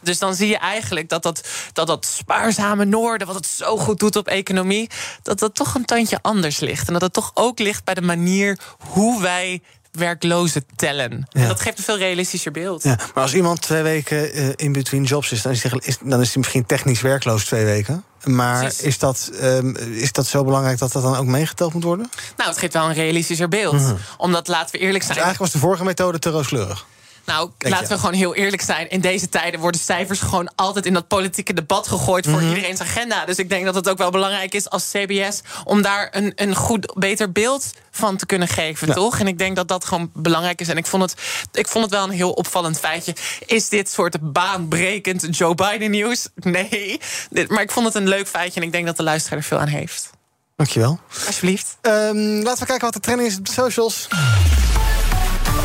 [0.00, 3.98] Dus dan zie je eigenlijk dat dat, dat dat spaarzame noorden, wat het zo goed
[3.98, 4.90] doet op economie,
[5.22, 6.86] dat dat toch een tandje anders ligt.
[6.86, 9.62] En dat het toch ook ligt bij de manier hoe wij
[9.96, 11.26] werklozen tellen.
[11.32, 12.82] En dat geeft een veel realistischer beeld.
[12.82, 16.26] Ja, maar als iemand twee weken eh, in between jobs is dan, is, dan is
[16.26, 18.04] hij misschien technisch werkloos twee weken.
[18.24, 18.80] Maar Precies.
[18.80, 22.10] is dat, ehm, is dat zo belangrijk dat dat dan ook meegeteld moet worden?
[22.36, 23.80] Nou, het geeft wel een realistischer beeld.
[23.80, 23.94] Mhm.
[24.16, 25.16] Omdat, laten we eerlijk zijn...
[25.16, 26.86] Dus eigenlijk was de vorige methode te rooskleurig.
[27.26, 28.90] Nou, Denk laten we gewoon heel eerlijk zijn.
[28.90, 32.48] In deze tijden worden cijfers gewoon altijd in dat politieke debat gegooid voor Mhm.
[32.48, 33.24] iedereen's agenda.
[33.24, 36.54] Dus ik denk dat het ook wel belangrijk is als CBS om daar een, een
[36.54, 39.18] goed, beter beeld van te kunnen geven, toch?
[39.18, 40.68] En ik denk dat dat gewoon belangrijk is.
[40.68, 41.14] En ik vond, het,
[41.52, 43.14] ik vond het wel een heel opvallend feitje.
[43.46, 46.28] Is dit soort baanbrekend Joe Biden nieuws?
[46.34, 47.00] Nee.
[47.48, 49.58] Maar ik vond het een leuk feitje en ik denk dat de luisteraar er veel
[49.58, 50.10] aan heeft.
[50.56, 50.98] Dankjewel.
[51.26, 51.76] Alsjeblieft.
[51.80, 54.08] Ehm, laten we kijken wat de trending is op de socials.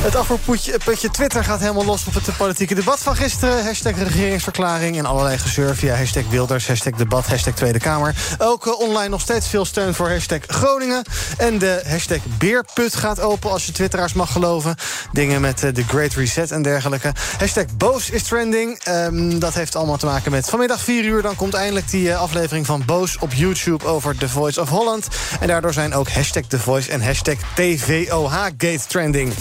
[0.01, 3.65] Het afvoerputje putje Twitter gaat helemaal los op het politieke debat van gisteren.
[3.65, 8.15] Hashtag regeringsverklaring en allerlei gezeur via hashtag Wilders, hashtag debat, hashtag Tweede Kamer.
[8.37, 11.03] Ook eh, online nog steeds veel steun voor hashtag Groningen.
[11.37, 14.75] En de hashtag Beerput gaat open als je twitteraars mag geloven.
[15.11, 17.13] Dingen met eh, de Great Reset en dergelijke.
[17.37, 18.79] Hashtag Boos is trending.
[18.83, 21.21] Ehm, dat heeft allemaal te maken met vanmiddag 4 uur.
[21.21, 25.07] Dan komt eindelijk die eh, aflevering van Boos op YouTube over The Voice of Holland.
[25.39, 29.33] En daardoor zijn ook hashtag The Voice en hashtag TVOH-gate trending.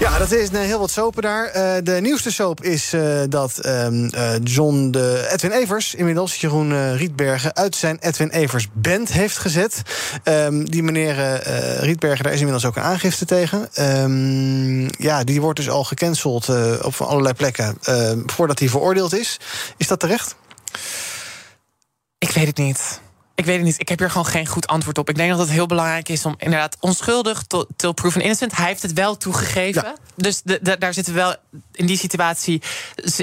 [0.00, 1.46] Ja, dat is heel wat sopen daar.
[1.46, 5.94] Uh, de nieuwste soap is uh, dat uh, John de Edwin Evers...
[5.94, 9.82] inmiddels Jeroen Rietbergen uit zijn Edwin Evers band heeft gezet.
[10.24, 11.42] Um, die meneer
[11.80, 13.68] Rietbergen, daar is inmiddels ook een aangifte tegen.
[14.02, 16.48] Um, ja, die wordt dus al gecanceld
[16.82, 17.78] op allerlei plekken...
[18.26, 19.40] voordat hij veroordeeld is.
[19.76, 20.34] Is dat terecht?
[22.18, 23.00] Ik weet het niet.
[23.40, 23.80] Ik weet het niet.
[23.80, 25.08] Ik heb hier gewoon geen goed antwoord op.
[25.08, 28.56] Ik denk dat het heel belangrijk is om inderdaad onschuldig tot till proven innocent.
[28.56, 29.82] Hij heeft het wel toegegeven.
[29.82, 29.94] Ja.
[30.16, 31.34] Dus de, de, daar zitten we wel
[31.72, 32.62] in die situatie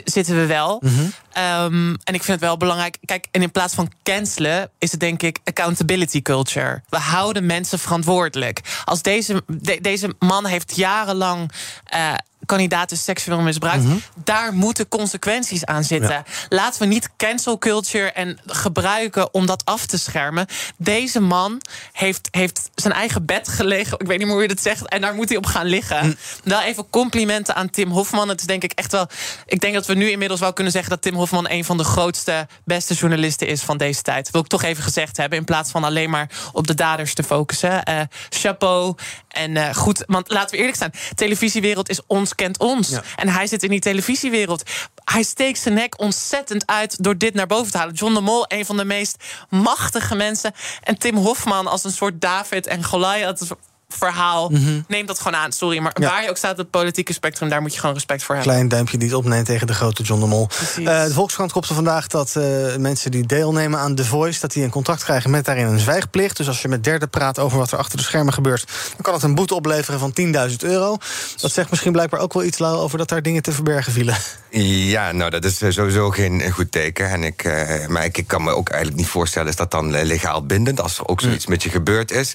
[0.03, 0.81] zitten we wel.
[0.83, 1.13] Mm -hmm.
[1.43, 2.97] um, en ik vind het wel belangrijk.
[3.05, 6.81] Kijk, en in plaats van cancelen is het denk ik accountability culture.
[6.89, 8.61] We houden mensen verantwoordelijk.
[8.85, 11.51] Als deze, de, deze man heeft jarenlang.
[11.95, 12.13] Uh,
[12.47, 13.83] kandidaten seksueel misbruikt.
[13.83, 14.01] Mm -hmm.
[14.23, 16.09] Daar moeten consequenties aan zitten.
[16.09, 16.23] Ja.
[16.49, 20.45] Laten we niet cancel culture en gebruiken om dat af te schermen.
[20.77, 23.99] Deze man heeft, heeft zijn eigen bed gelegen.
[23.99, 24.87] Ik weet niet meer hoe je dat zegt.
[24.87, 26.05] En daar moet hij op gaan liggen.
[26.05, 26.15] Mm.
[26.43, 28.29] Wel even complimenten aan Tim Hofman.
[28.29, 29.07] Het is denk ik echt wel.
[29.45, 31.83] Ik denk dat we nu inmiddels wel kunnen zeggen dat Tim Hofman een van de
[31.83, 34.31] grootste, beste journalisten is van deze tijd.
[34.31, 35.39] Wil ik toch even gezegd hebben.
[35.39, 37.81] In plaats van alleen maar op de daders te focussen.
[37.89, 38.95] Uh, chapeau.
[39.27, 40.93] En uh, goed, want laten we eerlijk zijn.
[41.15, 42.89] Televisiewereld is ons kent ons.
[42.89, 43.03] Ja.
[43.15, 44.63] En hij zit in die televisiewereld.
[45.03, 47.93] Hij steekt zijn nek ontzettend uit door dit naar boven te halen.
[47.93, 50.53] John de Mol, een van de meest machtige mensen.
[50.83, 53.47] En Tim Hofman als een soort David en Goliath
[53.89, 54.49] verhaal.
[54.49, 54.85] Mm -hmm.
[54.87, 55.51] Neem dat gewoon aan.
[55.51, 56.09] Sorry, maar ja.
[56.09, 58.53] waar je ook staat op het politieke spectrum, daar moet je gewoon respect voor hebben.
[58.53, 60.49] Klein duimpje niet opneemt tegen de grote John de Mol.
[60.79, 64.63] Uh, de Volkskrant kopte vandaag dat uh, mensen die deelnemen aan The Voice, dat die
[64.63, 66.37] een contract krijgen met daarin een zwijgplicht.
[66.37, 69.13] Dus als je met derden praat over wat er achter de schermen gebeurt, dan kan
[69.13, 70.13] het een boete opleveren van
[70.49, 70.97] 10.000 euro.
[71.35, 74.17] Dat zegt misschien blijkbaar ook wel iets over dat daar dingen te verbergen vielen.
[74.49, 77.09] Ja, nou, dat is sowieso geen goed teken.
[77.09, 79.91] En ik, uh, maar ik, ik, kan me ook eigenlijk niet voorstellen, is dat dan
[79.91, 81.51] legaal bindend als er ook zoiets mm.
[81.51, 82.33] met je gebeurd is.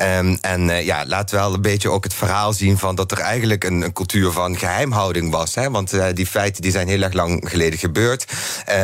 [0.00, 3.18] Um, en uh, ja, laat wel een beetje ook het verhaal zien van dat er
[3.18, 5.54] eigenlijk een, een cultuur van geheimhouding was.
[5.54, 5.70] Hè?
[5.70, 8.32] Want uh, die feiten die zijn heel erg lang geleden gebeurd.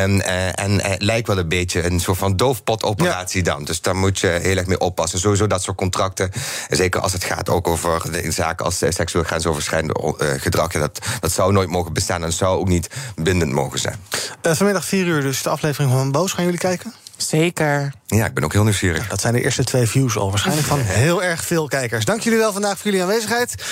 [0.01, 3.53] Um, en het lijkt wel een beetje een soort van doofpotoperatie ja.
[3.53, 3.63] dan.
[3.63, 5.19] Dus daar moet je heel erg mee oppassen.
[5.19, 6.31] Sowieso dat soort contracten,
[6.69, 11.51] zeker als het gaat ook over de zaken als seksueel grensoverschrijdend gedrag, dat, dat zou
[11.51, 13.95] nooit mogen bestaan en zou ook niet bindend mogen zijn.
[14.41, 16.31] Uh, vanmiddag 4 uur dus de aflevering van Boos.
[16.31, 16.93] Gaan jullie kijken?
[17.21, 17.93] Zeker.
[18.05, 19.07] Ja, ik ben ook heel nieuwsgierig.
[19.07, 20.29] Dat zijn de eerste twee views al.
[20.29, 22.05] Waarschijnlijk van heel erg veel kijkers.
[22.05, 23.63] Dank jullie wel vandaag voor jullie aanwezigheid.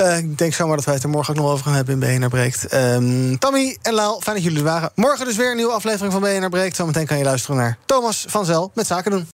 [0.00, 2.18] Uh, ik denk zomaar dat wij het er morgen ook nog over gaan hebben in
[2.18, 2.74] BNR Breekt.
[2.74, 4.90] Um, Tammy en Lau, fijn dat jullie er waren.
[4.94, 6.76] Morgen dus weer een nieuwe aflevering van BNR Breekt.
[6.76, 9.35] Zometeen kan je luisteren naar Thomas van Zel met Zaken doen.